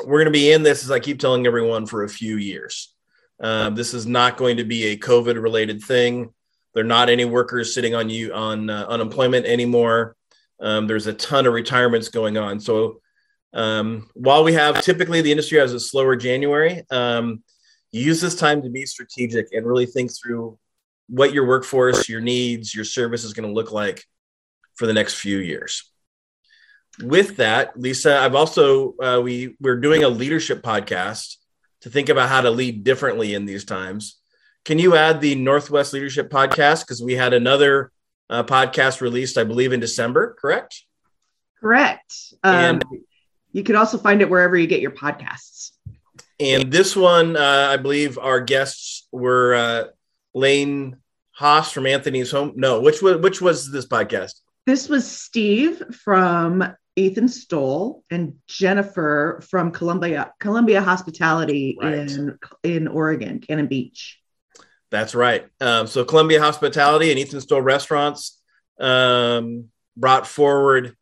we're 0.00 0.18
going 0.18 0.32
to 0.32 0.38
be 0.38 0.52
in 0.52 0.62
this, 0.62 0.84
as 0.84 0.90
I 0.90 1.00
keep 1.00 1.18
telling 1.18 1.46
everyone, 1.46 1.86
for 1.86 2.04
a 2.04 2.08
few 2.08 2.36
years. 2.36 2.94
Um, 3.40 3.74
this 3.74 3.92
is 3.92 4.06
not 4.06 4.36
going 4.36 4.58
to 4.58 4.64
be 4.64 4.86
a 4.86 4.96
COVID 4.96 5.40
related 5.40 5.82
thing. 5.82 6.32
There 6.74 6.84
are 6.84 6.86
not 6.86 7.08
any 7.08 7.24
workers 7.24 7.74
sitting 7.74 7.94
on 7.94 8.08
you 8.08 8.32
on 8.32 8.70
uh, 8.70 8.86
unemployment 8.88 9.46
anymore. 9.46 10.16
Um, 10.60 10.86
there's 10.86 11.06
a 11.06 11.12
ton 11.12 11.46
of 11.46 11.52
retirements 11.52 12.08
going 12.08 12.38
on. 12.38 12.60
So 12.60 13.00
um, 13.52 14.08
while 14.14 14.44
we 14.44 14.54
have 14.54 14.80
typically 14.82 15.20
the 15.20 15.30
industry 15.30 15.58
has 15.58 15.74
a 15.74 15.80
slower 15.80 16.16
January, 16.16 16.82
um, 16.90 17.42
use 17.90 18.20
this 18.20 18.36
time 18.36 18.62
to 18.62 18.70
be 18.70 18.86
strategic 18.86 19.52
and 19.52 19.66
really 19.66 19.86
think 19.86 20.12
through 20.16 20.58
what 21.08 21.34
your 21.34 21.46
workforce, 21.46 22.08
your 22.08 22.22
needs, 22.22 22.74
your 22.74 22.84
service 22.84 23.24
is 23.24 23.34
going 23.34 23.46
to 23.46 23.54
look 23.54 23.72
like 23.72 24.04
for 24.76 24.86
the 24.86 24.94
next 24.94 25.16
few 25.16 25.38
years 25.38 25.91
with 27.00 27.36
that, 27.36 27.78
Lisa, 27.78 28.18
I've 28.18 28.34
also 28.34 28.94
uh, 28.98 29.20
we 29.22 29.56
we're 29.60 29.80
doing 29.80 30.04
a 30.04 30.08
leadership 30.08 30.62
podcast 30.62 31.36
to 31.82 31.90
think 31.90 32.08
about 32.08 32.28
how 32.28 32.40
to 32.40 32.50
lead 32.50 32.84
differently 32.84 33.34
in 33.34 33.46
these 33.46 33.64
times. 33.64 34.18
Can 34.64 34.78
you 34.78 34.94
add 34.94 35.20
the 35.20 35.34
Northwest 35.34 35.92
Leadership 35.92 36.30
podcast 36.30 36.84
because 36.84 37.02
we 37.02 37.14
had 37.14 37.34
another 37.34 37.90
uh, 38.30 38.44
podcast 38.44 39.00
released, 39.00 39.36
I 39.36 39.44
believe, 39.44 39.72
in 39.72 39.80
December, 39.80 40.36
correct? 40.38 40.84
Correct. 41.60 42.14
Um, 42.44 42.54
and 42.54 42.84
you 43.52 43.64
can 43.64 43.76
also 43.76 43.98
find 43.98 44.20
it 44.20 44.30
wherever 44.30 44.56
you 44.56 44.66
get 44.66 44.80
your 44.80 44.92
podcasts. 44.92 45.72
And 46.38 46.72
this 46.72 46.96
one, 46.96 47.36
uh, 47.36 47.68
I 47.70 47.76
believe, 47.76 48.18
our 48.18 48.40
guests 48.40 49.06
were 49.12 49.54
uh, 49.54 49.84
Lane 50.34 50.96
Haas 51.32 51.72
from 51.72 51.86
Anthony's 51.86 52.30
Home. 52.30 52.52
No, 52.56 52.80
which 52.80 53.02
was 53.02 53.18
which 53.18 53.40
was 53.40 53.70
this 53.70 53.86
podcast? 53.86 54.34
This 54.66 54.88
was 54.88 55.10
Steve 55.10 55.82
from 56.04 56.64
Ethan 56.96 57.28
Stowell 57.28 58.04
and 58.10 58.34
Jennifer 58.46 59.42
from 59.48 59.70
Columbia 59.70 60.32
Columbia 60.38 60.82
Hospitality 60.82 61.78
right. 61.80 61.94
in 61.94 62.38
in 62.62 62.88
Oregon, 62.88 63.40
Cannon 63.40 63.66
Beach. 63.66 64.18
That's 64.90 65.14
right. 65.14 65.46
Um, 65.60 65.86
so 65.86 66.04
Columbia 66.04 66.40
Hospitality 66.40 67.10
and 67.10 67.18
Ethan 67.18 67.40
Stowell 67.40 67.62
Restaurants 67.62 68.38
um, 68.78 69.68
brought 69.96 70.26
forward 70.26 70.96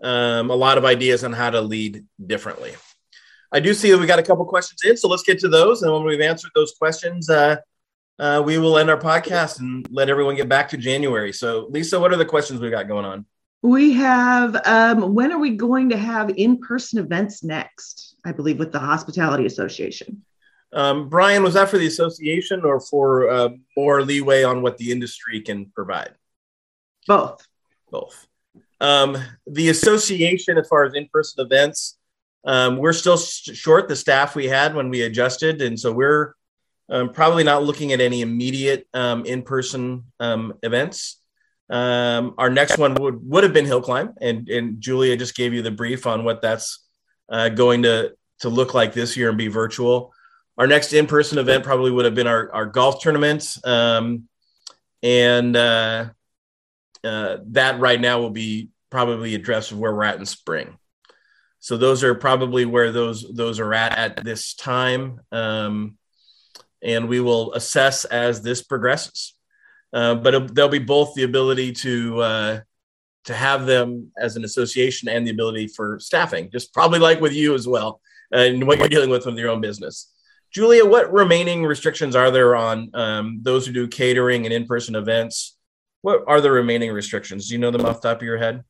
um, 0.00 0.50
a 0.50 0.54
lot 0.54 0.78
of 0.78 0.84
ideas 0.84 1.24
on 1.24 1.32
how 1.32 1.50
to 1.50 1.60
lead 1.60 2.04
differently. 2.24 2.74
I 3.50 3.60
do 3.60 3.74
see 3.74 3.90
that 3.90 3.98
we 3.98 4.06
got 4.06 4.18
a 4.18 4.22
couple 4.22 4.44
questions 4.44 4.80
in, 4.84 4.96
so 4.96 5.08
let's 5.08 5.24
get 5.24 5.40
to 5.40 5.48
those. 5.48 5.82
And 5.82 5.92
when 5.92 6.04
we've 6.04 6.20
answered 6.20 6.52
those 6.54 6.72
questions, 6.72 7.28
uh, 7.28 7.56
uh, 8.18 8.42
we 8.44 8.58
will 8.58 8.78
end 8.78 8.88
our 8.88 8.96
podcast 8.96 9.58
and 9.58 9.86
let 9.90 10.08
everyone 10.08 10.36
get 10.36 10.48
back 10.48 10.68
to 10.70 10.76
January. 10.76 11.32
So, 11.32 11.66
Lisa, 11.68 11.98
what 11.98 12.12
are 12.12 12.16
the 12.16 12.24
questions 12.24 12.60
we 12.60 12.70
got 12.70 12.88
going 12.88 13.04
on? 13.04 13.26
We 13.62 13.92
have 13.92 14.60
um, 14.64 15.14
when 15.14 15.32
are 15.32 15.38
we 15.38 15.56
going 15.56 15.90
to 15.90 15.96
have 15.96 16.30
in 16.30 16.58
person 16.58 16.98
events 16.98 17.44
next? 17.44 18.16
I 18.24 18.32
believe 18.32 18.58
with 18.58 18.72
the 18.72 18.80
Hospitality 18.80 19.46
Association. 19.46 20.24
Um, 20.72 21.08
Brian, 21.08 21.42
was 21.42 21.54
that 21.54 21.68
for 21.68 21.78
the 21.78 21.86
association 21.86 22.64
or 22.64 22.80
for 22.80 23.28
uh, 23.28 23.50
more 23.76 24.02
leeway 24.02 24.42
on 24.42 24.62
what 24.62 24.78
the 24.78 24.90
industry 24.90 25.40
can 25.40 25.66
provide? 25.66 26.14
Both. 27.06 27.46
Both. 27.90 28.26
Um, 28.80 29.16
the 29.46 29.68
association, 29.68 30.58
as 30.58 30.66
far 30.68 30.84
as 30.84 30.94
in 30.94 31.08
person 31.12 31.44
events, 31.44 31.98
um, 32.44 32.78
we're 32.78 32.92
still 32.92 33.16
sh- 33.16 33.50
short 33.54 33.88
the 33.88 33.94
staff 33.94 34.34
we 34.34 34.48
had 34.48 34.74
when 34.74 34.88
we 34.88 35.02
adjusted. 35.02 35.62
And 35.62 35.78
so 35.78 35.92
we're 35.92 36.34
um, 36.88 37.12
probably 37.12 37.44
not 37.44 37.62
looking 37.62 37.92
at 37.92 38.00
any 38.00 38.22
immediate 38.22 38.88
um, 38.92 39.24
in 39.24 39.42
person 39.42 40.04
um, 40.18 40.54
events. 40.62 41.21
Um, 41.72 42.34
our 42.36 42.50
next 42.50 42.76
one 42.76 42.94
would, 42.94 43.18
would 43.28 43.44
have 43.44 43.52
been 43.52 43.64
Hill 43.64 43.80
Climb. 43.80 44.12
And, 44.20 44.48
and 44.48 44.80
Julia 44.80 45.16
just 45.16 45.34
gave 45.34 45.54
you 45.54 45.62
the 45.62 45.70
brief 45.70 46.06
on 46.06 46.22
what 46.22 46.42
that's 46.42 46.86
uh, 47.28 47.48
going 47.48 47.82
to, 47.84 48.12
to 48.40 48.48
look 48.48 48.74
like 48.74 48.92
this 48.92 49.16
year 49.16 49.30
and 49.30 49.38
be 49.38 49.48
virtual. 49.48 50.12
Our 50.58 50.66
next 50.66 50.92
in 50.92 51.06
person 51.06 51.38
event 51.38 51.64
probably 51.64 51.90
would 51.90 52.04
have 52.04 52.14
been 52.14 52.26
our, 52.26 52.52
our 52.52 52.66
golf 52.66 53.00
tournament. 53.00 53.56
Um, 53.64 54.28
and 55.02 55.56
uh, 55.56 56.10
uh, 57.02 57.38
that 57.46 57.80
right 57.80 58.00
now 58.00 58.20
will 58.20 58.30
be 58.30 58.68
probably 58.90 59.34
addressed 59.34 59.72
of 59.72 59.78
where 59.78 59.94
we're 59.94 60.04
at 60.04 60.18
in 60.18 60.26
spring. 60.26 60.76
So 61.58 61.76
those 61.76 62.04
are 62.04 62.14
probably 62.14 62.64
where 62.64 62.90
those 62.90 63.24
those 63.32 63.60
are 63.60 63.72
at 63.72 63.96
at 63.96 64.24
this 64.24 64.54
time, 64.54 65.20
um, 65.30 65.96
and 66.82 67.08
we 67.08 67.20
will 67.20 67.52
assess 67.54 68.04
as 68.04 68.42
this 68.42 68.62
progresses. 68.62 69.34
Uh, 69.92 70.14
but 70.14 70.54
there'll 70.54 70.70
be 70.70 70.78
both 70.78 71.14
the 71.14 71.24
ability 71.24 71.72
to 71.72 72.20
uh, 72.20 72.60
to 73.24 73.34
have 73.34 73.66
them 73.66 74.10
as 74.18 74.36
an 74.36 74.44
association 74.44 75.08
and 75.08 75.26
the 75.26 75.30
ability 75.30 75.68
for 75.68 75.98
staffing, 76.00 76.50
just 76.50 76.72
probably 76.72 76.98
like 76.98 77.20
with 77.20 77.32
you 77.32 77.54
as 77.54 77.68
well, 77.68 78.00
and 78.32 78.66
what 78.66 78.78
you're 78.78 78.88
dealing 78.88 79.10
with 79.10 79.26
with 79.26 79.38
your 79.38 79.50
own 79.50 79.60
business. 79.60 80.12
Julia, 80.52 80.84
what 80.84 81.12
remaining 81.12 81.64
restrictions 81.64 82.14
are 82.14 82.30
there 82.30 82.56
on 82.56 82.90
um, 82.94 83.40
those 83.42 83.66
who 83.66 83.72
do 83.72 83.88
catering 83.88 84.44
and 84.44 84.52
in-person 84.52 84.94
events? 84.94 85.56
What 86.02 86.24
are 86.26 86.40
the 86.40 86.50
remaining 86.50 86.92
restrictions? 86.92 87.48
Do 87.48 87.54
you 87.54 87.60
know 87.60 87.70
them 87.70 87.86
off 87.86 88.00
the 88.00 88.08
top 88.08 88.18
of 88.18 88.22
your 88.22 88.38
head? 88.38 88.64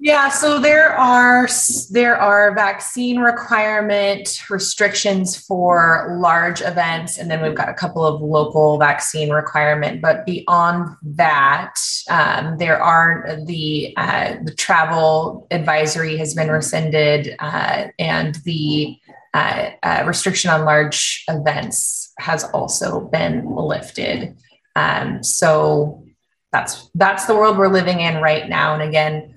Yeah, 0.00 0.28
so 0.28 0.58
there 0.58 0.92
are 0.92 1.48
there 1.92 2.16
are 2.16 2.52
vaccine 2.52 3.20
requirement 3.20 4.50
restrictions 4.50 5.36
for 5.36 6.16
large 6.20 6.60
events, 6.62 7.16
and 7.16 7.30
then 7.30 7.40
we've 7.40 7.54
got 7.54 7.68
a 7.68 7.74
couple 7.74 8.04
of 8.04 8.20
local 8.20 8.76
vaccine 8.76 9.30
requirement. 9.30 10.02
But 10.02 10.26
beyond 10.26 10.96
that, 11.02 11.76
um, 12.10 12.58
there 12.58 12.82
are 12.82 13.38
the 13.46 13.94
uh, 13.96 14.36
the 14.42 14.52
travel 14.52 15.46
advisory 15.52 16.16
has 16.16 16.34
been 16.34 16.50
rescinded, 16.50 17.36
uh, 17.38 17.86
and 17.96 18.34
the 18.44 18.98
uh, 19.32 19.70
uh 19.84 20.02
restriction 20.06 20.50
on 20.50 20.64
large 20.64 21.24
events 21.28 22.12
has 22.18 22.42
also 22.44 23.00
been 23.00 23.46
lifted. 23.54 24.36
Um, 24.74 25.22
so 25.22 26.04
that's 26.50 26.90
that's 26.96 27.26
the 27.26 27.36
world 27.36 27.56
we're 27.58 27.68
living 27.68 28.00
in 28.00 28.16
right 28.20 28.48
now. 28.48 28.74
And 28.74 28.82
again 28.82 29.33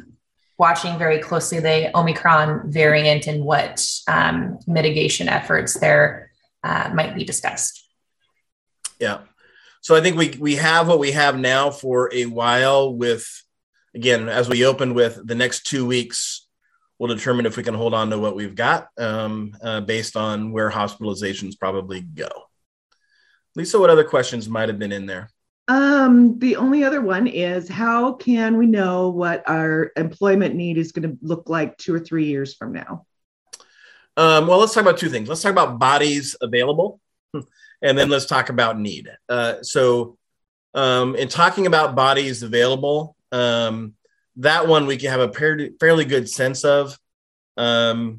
watching 0.57 0.97
very 0.97 1.19
closely 1.19 1.59
the 1.59 1.95
Omicron 1.97 2.71
variant 2.71 3.27
and 3.27 3.43
what 3.43 3.85
um, 4.07 4.57
mitigation 4.65 5.29
efforts 5.29 5.79
there 5.79 6.31
uh, 6.63 6.91
might 6.93 7.15
be 7.15 7.23
discussed. 7.23 7.85
Yeah. 8.99 9.19
So 9.81 9.95
I 9.95 10.01
think 10.01 10.17
we, 10.17 10.35
we 10.39 10.55
have 10.55 10.87
what 10.87 10.99
we 10.99 11.11
have 11.11 11.37
now 11.37 11.69
for 11.69 12.09
a 12.13 12.25
while 12.25 12.93
with, 12.93 13.25
again, 13.93 14.27
as 14.27 14.49
we 14.49 14.65
opened 14.65 14.95
with 14.95 15.25
the 15.25 15.35
next 15.35 15.67
two 15.67 15.85
weeks, 15.85 16.47
we'll 16.97 17.15
determine 17.15 17.45
if 17.45 17.57
we 17.57 17.63
can 17.63 17.75
hold 17.75 17.93
on 17.93 18.09
to 18.09 18.17
what 18.17 18.35
we've 18.35 18.55
got 18.55 18.87
um, 18.97 19.55
uh, 19.61 19.81
based 19.81 20.17
on 20.17 20.51
where 20.51 20.71
hospitalizations 20.71 21.57
probably 21.57 22.01
go. 22.01 22.27
Lisa, 23.55 23.79
what 23.79 23.91
other 23.91 24.03
questions 24.03 24.49
might 24.49 24.69
have 24.69 24.79
been 24.79 24.91
in 24.91 25.05
there? 25.05 25.29
Um, 25.67 26.39
the 26.39 26.55
only 26.55 26.83
other 26.85 27.01
one 27.01 27.27
is 27.27 27.67
how 27.67 28.13
can 28.13 28.57
we 28.57 28.65
know 28.65 29.09
what 29.09 29.43
our 29.47 29.91
employment 29.97 30.55
need 30.55 30.77
is 30.77 30.93
going 30.93 31.09
to 31.09 31.17
look 31.21 31.49
like 31.49 31.77
two 31.77 31.93
or 31.93 31.99
three 31.99 32.25
years 32.25 32.53
from 32.53 32.71
now? 32.71 33.05
Um, 34.15 34.47
well, 34.47 34.59
let's 34.59 34.73
talk 34.73 34.81
about 34.81 34.97
two 34.97 35.09
things. 35.09 35.27
Let's 35.27 35.41
talk 35.41 35.51
about 35.51 35.77
bodies 35.77 36.35
available, 36.41 37.01
and 37.81 37.97
then 37.97 38.09
let's 38.09 38.25
talk 38.25 38.49
about 38.49 38.79
need. 38.79 39.09
Uh, 39.27 39.61
so, 39.61 40.17
um, 40.73 41.15
in 41.15 41.27
talking 41.27 41.67
about 41.67 41.95
bodies 41.95 42.43
available, 42.43 43.15
um, 43.31 43.93
that 44.37 44.67
one 44.67 44.85
we 44.85 44.97
can 44.97 45.11
have 45.11 45.19
a 45.19 45.33
fairly, 45.79 46.05
good 46.05 46.29
sense 46.29 46.63
of, 46.63 46.97
um, 47.57 48.17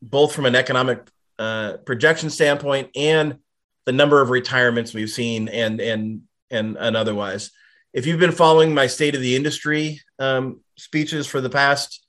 both 0.00 0.34
from 0.34 0.46
an 0.46 0.56
economic 0.56 1.06
uh, 1.38 1.76
projection 1.84 2.30
standpoint 2.30 2.90
and 2.96 3.38
the 3.84 3.92
number 3.92 4.20
of 4.20 4.30
retirements 4.30 4.94
we've 4.94 5.10
seen 5.10 5.48
and 5.48 5.80
and 5.80 6.22
and, 6.50 6.76
and 6.76 6.96
otherwise. 6.96 7.50
If 7.92 8.06
you've 8.06 8.20
been 8.20 8.32
following 8.32 8.74
my 8.74 8.86
state 8.86 9.14
of 9.14 9.20
the 9.20 9.36
industry 9.36 10.00
um, 10.18 10.60
speeches 10.76 11.26
for 11.26 11.40
the 11.40 11.50
past 11.50 12.06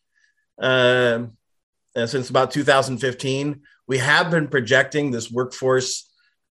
uh, 0.62 1.24
since 1.96 2.30
about 2.30 2.52
2015, 2.52 3.62
we 3.88 3.98
have 3.98 4.32
been 4.32 4.48
projecting 4.48 5.12
this 5.12 5.32
workforce 5.32 6.10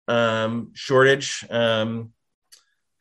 um, 0.08 0.70
shortage 0.74 1.44
um, 1.50 2.12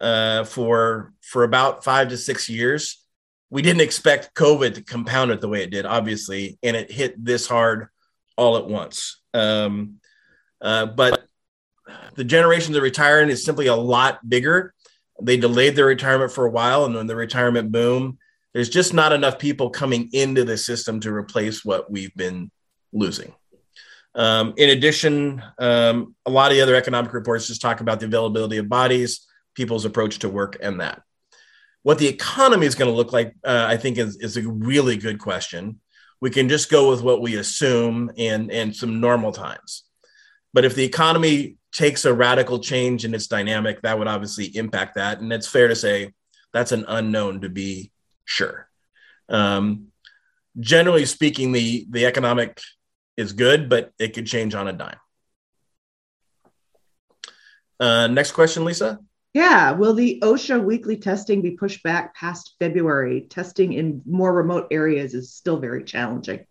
uh, 0.01 0.43
for 0.43 1.13
for 1.21 1.43
about 1.43 1.83
five 1.83 2.09
to 2.09 2.17
six 2.17 2.49
years. 2.49 3.01
We 3.49 3.61
didn't 3.61 3.81
expect 3.81 4.35
COVID 4.35 4.75
to 4.75 4.83
compound 4.83 5.31
it 5.31 5.39
the 5.39 5.47
way 5.47 5.63
it 5.63 5.69
did, 5.69 5.85
obviously, 5.85 6.57
and 6.63 6.75
it 6.75 6.91
hit 6.91 7.23
this 7.23 7.47
hard 7.47 7.87
all 8.35 8.57
at 8.57 8.67
once. 8.67 9.21
Um, 9.33 9.99
uh, 10.59 10.87
but 10.87 11.25
the 12.15 12.23
generation 12.23 12.73
that 12.73 12.81
retiring 12.81 13.29
is 13.29 13.45
simply 13.45 13.67
a 13.67 13.75
lot 13.75 14.27
bigger 14.27 14.73
they 15.21 15.37
delayed 15.37 15.75
their 15.75 15.85
retirement 15.85 16.31
for 16.31 16.45
a 16.45 16.51
while, 16.51 16.85
and 16.85 16.95
when 16.95 17.07
the 17.07 17.15
retirement 17.15 17.71
boom, 17.71 18.17
there's 18.53 18.69
just 18.69 18.93
not 18.93 19.13
enough 19.13 19.37
people 19.39 19.69
coming 19.69 20.09
into 20.13 20.43
the 20.43 20.57
system 20.57 20.99
to 21.01 21.13
replace 21.13 21.63
what 21.63 21.91
we've 21.91 22.15
been 22.15 22.51
losing. 22.93 23.33
Um, 24.15 24.53
in 24.55 24.69
addition, 24.69 25.43
um, 25.59 26.15
a 26.25 26.29
lot 26.29 26.51
of 26.51 26.55
the 26.55 26.61
other 26.61 26.75
economic 26.75 27.13
reports 27.13 27.47
just 27.47 27.61
talk 27.61 27.81
about 27.81 27.99
the 27.99 28.05
availability 28.05 28.57
of 28.57 28.69
bodies, 28.69 29.27
people's 29.55 29.83
approach 29.83 30.19
to 30.19 30.29
work, 30.29 30.57
and 30.61 30.79
that. 30.79 31.01
What 31.83 31.97
the 31.97 32.07
economy 32.07 32.65
is 32.65 32.75
going 32.75 32.89
to 32.89 32.95
look 32.95 33.11
like, 33.11 33.35
uh, 33.43 33.65
I 33.69 33.77
think, 33.77 33.97
is, 33.97 34.17
is 34.17 34.37
a 34.37 34.47
really 34.47 34.97
good 34.97 35.19
question. 35.19 35.81
We 36.21 36.29
can 36.29 36.47
just 36.47 36.71
go 36.71 36.89
with 36.89 37.03
what 37.03 37.21
we 37.21 37.35
assume 37.35 38.09
and, 38.17 38.49
and 38.51 38.75
some 38.75 39.01
normal 39.01 39.33
times. 39.33 39.83
But 40.53 40.63
if 40.63 40.75
the 40.75 40.85
economy 40.85 41.57
takes 41.75 42.05
a 42.05 42.13
radical 42.13 42.59
change 42.59 43.03
in 43.03 43.13
its 43.13 43.27
dynamic, 43.27 43.81
that 43.81 43.99
would 43.99 44.07
obviously 44.07 44.45
impact 44.55 44.95
that. 44.95 45.19
And 45.19 45.31
it's 45.33 45.47
fair 45.47 45.67
to 45.67 45.75
say 45.75 46.13
that's 46.53 46.71
an 46.71 46.85
unknown 46.87 47.41
to 47.41 47.49
be 47.49 47.91
sure. 48.23 48.69
Um, 49.27 49.87
generally 50.57 51.05
speaking, 51.05 51.51
the 51.51 51.85
the 51.89 52.05
economic 52.05 52.61
is 53.17 53.33
good, 53.33 53.67
but 53.69 53.91
it 53.99 54.13
could 54.13 54.25
change 54.25 54.55
on 54.55 54.69
a 54.69 54.73
dime. 54.73 54.99
Uh, 57.77 58.07
next 58.07 58.31
question, 58.31 58.63
Lisa. 58.63 58.99
Yeah. 59.33 59.71
Will 59.71 59.93
the 59.93 60.21
OSHA 60.23 60.63
weekly 60.63 60.95
testing 60.95 61.41
be 61.41 61.51
pushed 61.51 61.83
back 61.83 62.15
past 62.15 62.55
February? 62.57 63.27
Testing 63.29 63.73
in 63.73 64.01
more 64.05 64.33
remote 64.33 64.67
areas 64.71 65.13
is 65.13 65.33
still 65.33 65.59
very 65.59 65.83
challenging. 65.83 66.45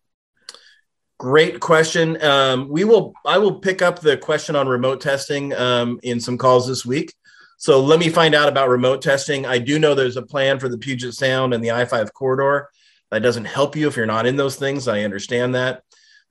Great 1.25 1.59
question. 1.59 2.23
Um, 2.23 2.69
we 2.69 2.85
will. 2.85 3.15
I 3.25 3.39
will 3.39 3.59
pick 3.59 3.81
up 3.81 3.99
the 3.99 4.15
question 4.15 4.55
on 4.55 4.69
remote 4.69 5.01
testing 5.01 5.55
um, 5.55 5.99
in 6.03 6.21
some 6.21 6.37
calls 6.37 6.69
this 6.69 6.85
week. 6.85 7.15
So 7.57 7.81
let 7.81 7.99
me 7.99 8.11
find 8.11 8.35
out 8.35 8.47
about 8.47 8.69
remote 8.69 9.01
testing. 9.01 9.47
I 9.47 9.57
do 9.57 9.79
know 9.79 9.95
there's 9.95 10.19
a 10.19 10.23
plan 10.23 10.59
for 10.59 10.69
the 10.69 10.77
Puget 10.77 11.15
Sound 11.15 11.55
and 11.55 11.65
the 11.65 11.71
I-5 11.71 12.13
corridor. 12.13 12.69
That 13.11 13.23
doesn't 13.23 13.47
help 13.47 13.75
you 13.75 13.89
if 13.89 13.97
you're 13.97 14.05
not 14.05 14.27
in 14.27 14.37
those 14.37 14.57
things. 14.57 14.87
I 14.87 15.01
understand 15.01 15.55
that, 15.55 15.83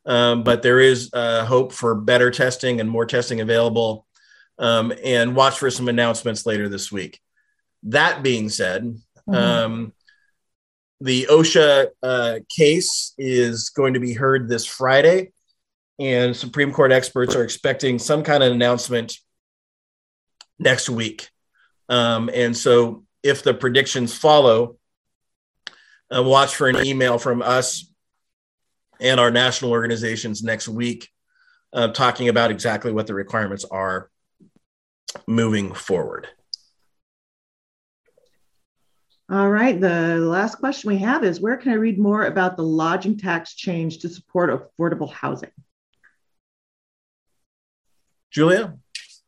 um, 0.06 0.44
but 0.44 0.62
there 0.62 0.80
is 0.80 1.10
uh, 1.12 1.44
hope 1.44 1.74
for 1.74 1.96
better 1.96 2.30
testing 2.30 2.80
and 2.80 2.88
more 2.88 3.08
testing 3.08 3.42
available. 3.42 4.06
Um, 4.60 4.94
and 5.04 5.36
watch 5.36 5.58
for 5.58 5.72
some 5.72 5.90
announcements 5.90 6.46
later 6.46 6.70
this 6.70 6.92
week. 6.92 7.20
that 7.82 8.22
being 8.22 8.48
said, 8.48 8.84
mm-hmm. 9.28 9.86
The 11.04 11.28
OSHA 11.30 11.88
uh, 12.02 12.40
case 12.50 13.14
is 13.18 13.72
going 13.72 13.96
to 13.96 14.00
be 14.00 14.14
heard 14.14 14.48
this 14.48 14.66
Friday, 14.66 15.34
and 16.00 16.34
Supreme 16.34 16.72
Court 16.72 16.94
experts 16.94 17.36
are 17.36 17.44
expecting 17.44 18.00
some 18.00 18.24
kind 18.24 18.42
of 18.42 18.54
announcement 18.54 19.18
next 20.60 20.90
week. 20.90 21.30
Um, 21.90 22.30
and 22.34 22.56
so, 22.56 23.04
if 23.22 23.44
the 23.44 23.54
predictions 23.54 24.18
follow, 24.18 24.78
uh, 26.16 26.24
watch 26.24 26.56
for 26.56 26.70
an 26.70 26.86
email 26.86 27.18
from 27.18 27.42
us 27.42 27.92
and 29.02 29.20
our 29.20 29.30
national 29.30 29.72
organizations 29.72 30.42
next 30.42 30.70
week 30.70 31.10
uh, 31.74 31.90
talking 31.90 32.30
about 32.30 32.50
exactly 32.50 32.94
what 32.94 33.08
the 33.08 33.14
requirements 33.14 33.66
are 33.66 34.10
moving 35.28 35.74
forward. 35.74 36.30
All 39.34 39.50
right. 39.50 39.82
The 39.82 40.20
last 40.20 40.60
question 40.60 40.90
we 40.90 41.00
have 41.00 41.24
is 41.24 41.42
where 41.42 41.58
can 41.58 41.72
I 41.72 41.76
read 41.76 41.98
more 41.98 42.26
about 42.26 42.56
the 42.56 42.62
lodging 42.62 43.18
tax 43.18 43.56
change 43.56 43.98
to 44.00 44.10
support 44.10 44.52
affordable 44.52 45.12
housing? 45.12 45.50
Julia? 48.30 48.78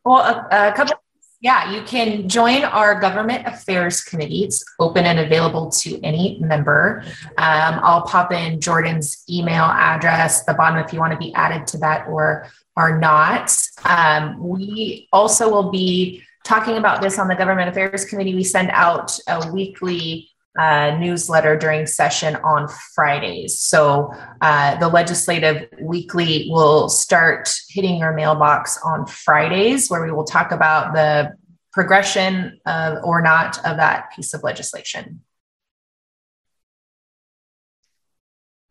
Well, 0.03 0.17
a, 0.17 0.69
a 0.69 0.73
couple 0.73 0.97
yeah, 1.39 1.71
you 1.71 1.81
can 1.81 2.29
join 2.29 2.63
our 2.63 2.99
government 2.99 3.47
affairs 3.47 4.03
committee. 4.03 4.43
It's 4.43 4.63
open 4.79 5.05
and 5.05 5.17
available 5.17 5.71
to 5.71 5.99
any 6.03 6.37
member. 6.39 7.03
Um, 7.39 7.79
I'll 7.81 8.03
pop 8.03 8.31
in 8.31 8.61
Jordan's 8.61 9.23
email 9.27 9.63
address 9.63 10.45
the 10.45 10.53
bottom 10.53 10.77
if 10.85 10.93
you 10.93 10.99
want 10.99 11.13
to 11.13 11.19
be 11.19 11.33
added 11.33 11.65
to 11.67 11.79
that 11.79 12.07
or 12.07 12.47
are 12.77 12.99
not. 12.99 13.51
Um, 13.83 14.37
we 14.37 15.07
also 15.11 15.49
will 15.49 15.71
be 15.71 16.21
talking 16.45 16.77
about 16.77 17.01
this 17.01 17.19
on 17.19 17.27
the 17.27 17.35
government 17.35 17.69
affairs 17.69 18.05
committee. 18.05 18.35
We 18.35 18.43
send 18.43 18.69
out 18.71 19.17
a 19.27 19.51
weekly 19.51 20.29
uh, 20.57 20.95
newsletter 20.97 21.57
during 21.57 21.85
session 21.85 22.37
on 22.37 22.69
Fridays. 22.93 23.59
So 23.59 24.13
uh, 24.39 24.77
the 24.77 24.87
legislative 24.87 25.67
weekly 25.81 26.47
will 26.49 26.87
start 26.87 27.53
hitting 27.69 27.97
your 27.97 28.13
mailbox 28.13 28.79
on 28.85 29.05
Fridays, 29.05 29.89
where 29.89 30.05
we 30.05 30.11
will 30.13 30.23
talk 30.23 30.51
about 30.51 30.93
the 30.93 31.35
progression 31.73 32.61
of, 32.65 33.03
or 33.03 33.21
not 33.21 33.57
of 33.65 33.77
that 33.77 34.13
piece 34.15 34.33
of 34.33 34.43
legislation. 34.43 35.21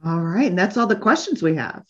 All 0.02 0.20
right. 0.20 0.48
And 0.48 0.58
that's 0.58 0.76
all 0.76 0.86
the 0.86 0.96
questions 0.96 1.42
we 1.42 1.56
have. 1.56 1.84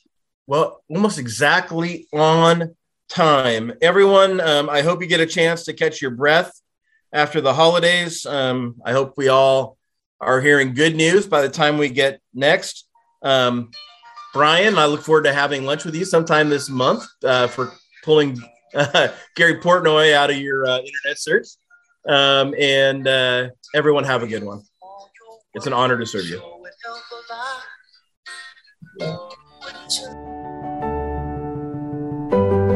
Well, 0.46 0.82
almost 0.88 1.18
exactly 1.18 2.08
on 2.12 2.74
time. 3.14 3.72
Everyone, 3.80 4.40
um, 4.40 4.68
I 4.68 4.82
hope 4.82 5.00
you 5.00 5.06
get 5.06 5.20
a 5.20 5.26
chance 5.26 5.64
to 5.64 5.72
catch 5.72 6.02
your 6.02 6.10
breath 6.10 6.52
after 7.12 7.40
the 7.40 7.54
holidays. 7.54 8.26
Um, 8.26 8.76
I 8.84 8.92
hope 8.92 9.14
we 9.16 9.28
all 9.28 9.78
are 10.20 10.40
hearing 10.40 10.74
good 10.74 10.96
news 10.96 11.26
by 11.26 11.42
the 11.42 11.48
time 11.48 11.78
we 11.78 11.88
get 11.88 12.20
next. 12.34 12.88
Um, 13.22 13.70
Brian, 14.32 14.76
I 14.76 14.86
look 14.86 15.02
forward 15.02 15.24
to 15.24 15.32
having 15.32 15.64
lunch 15.64 15.84
with 15.84 15.94
you 15.94 16.04
sometime 16.04 16.48
this 16.48 16.68
month 16.68 17.04
uh, 17.22 17.46
for 17.46 17.72
pulling 18.02 18.42
uh, 18.74 19.08
Gary 19.36 19.60
Portnoy 19.60 20.12
out 20.12 20.30
of 20.30 20.36
your 20.36 20.66
uh, 20.66 20.78
internet 20.78 21.18
search. 21.18 21.46
Um, 22.08 22.54
and 22.58 23.06
uh, 23.06 23.48
everyone 23.74 24.04
have 24.04 24.22
a 24.22 24.26
good 24.26 24.42
one. 24.42 24.62
It's 25.54 25.66
an 25.66 25.72
honor 25.72 25.96
to 25.96 26.04
serve 26.04 26.26
you. 26.26 26.42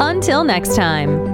Until 0.00 0.44
next 0.44 0.74
time. 0.74 1.33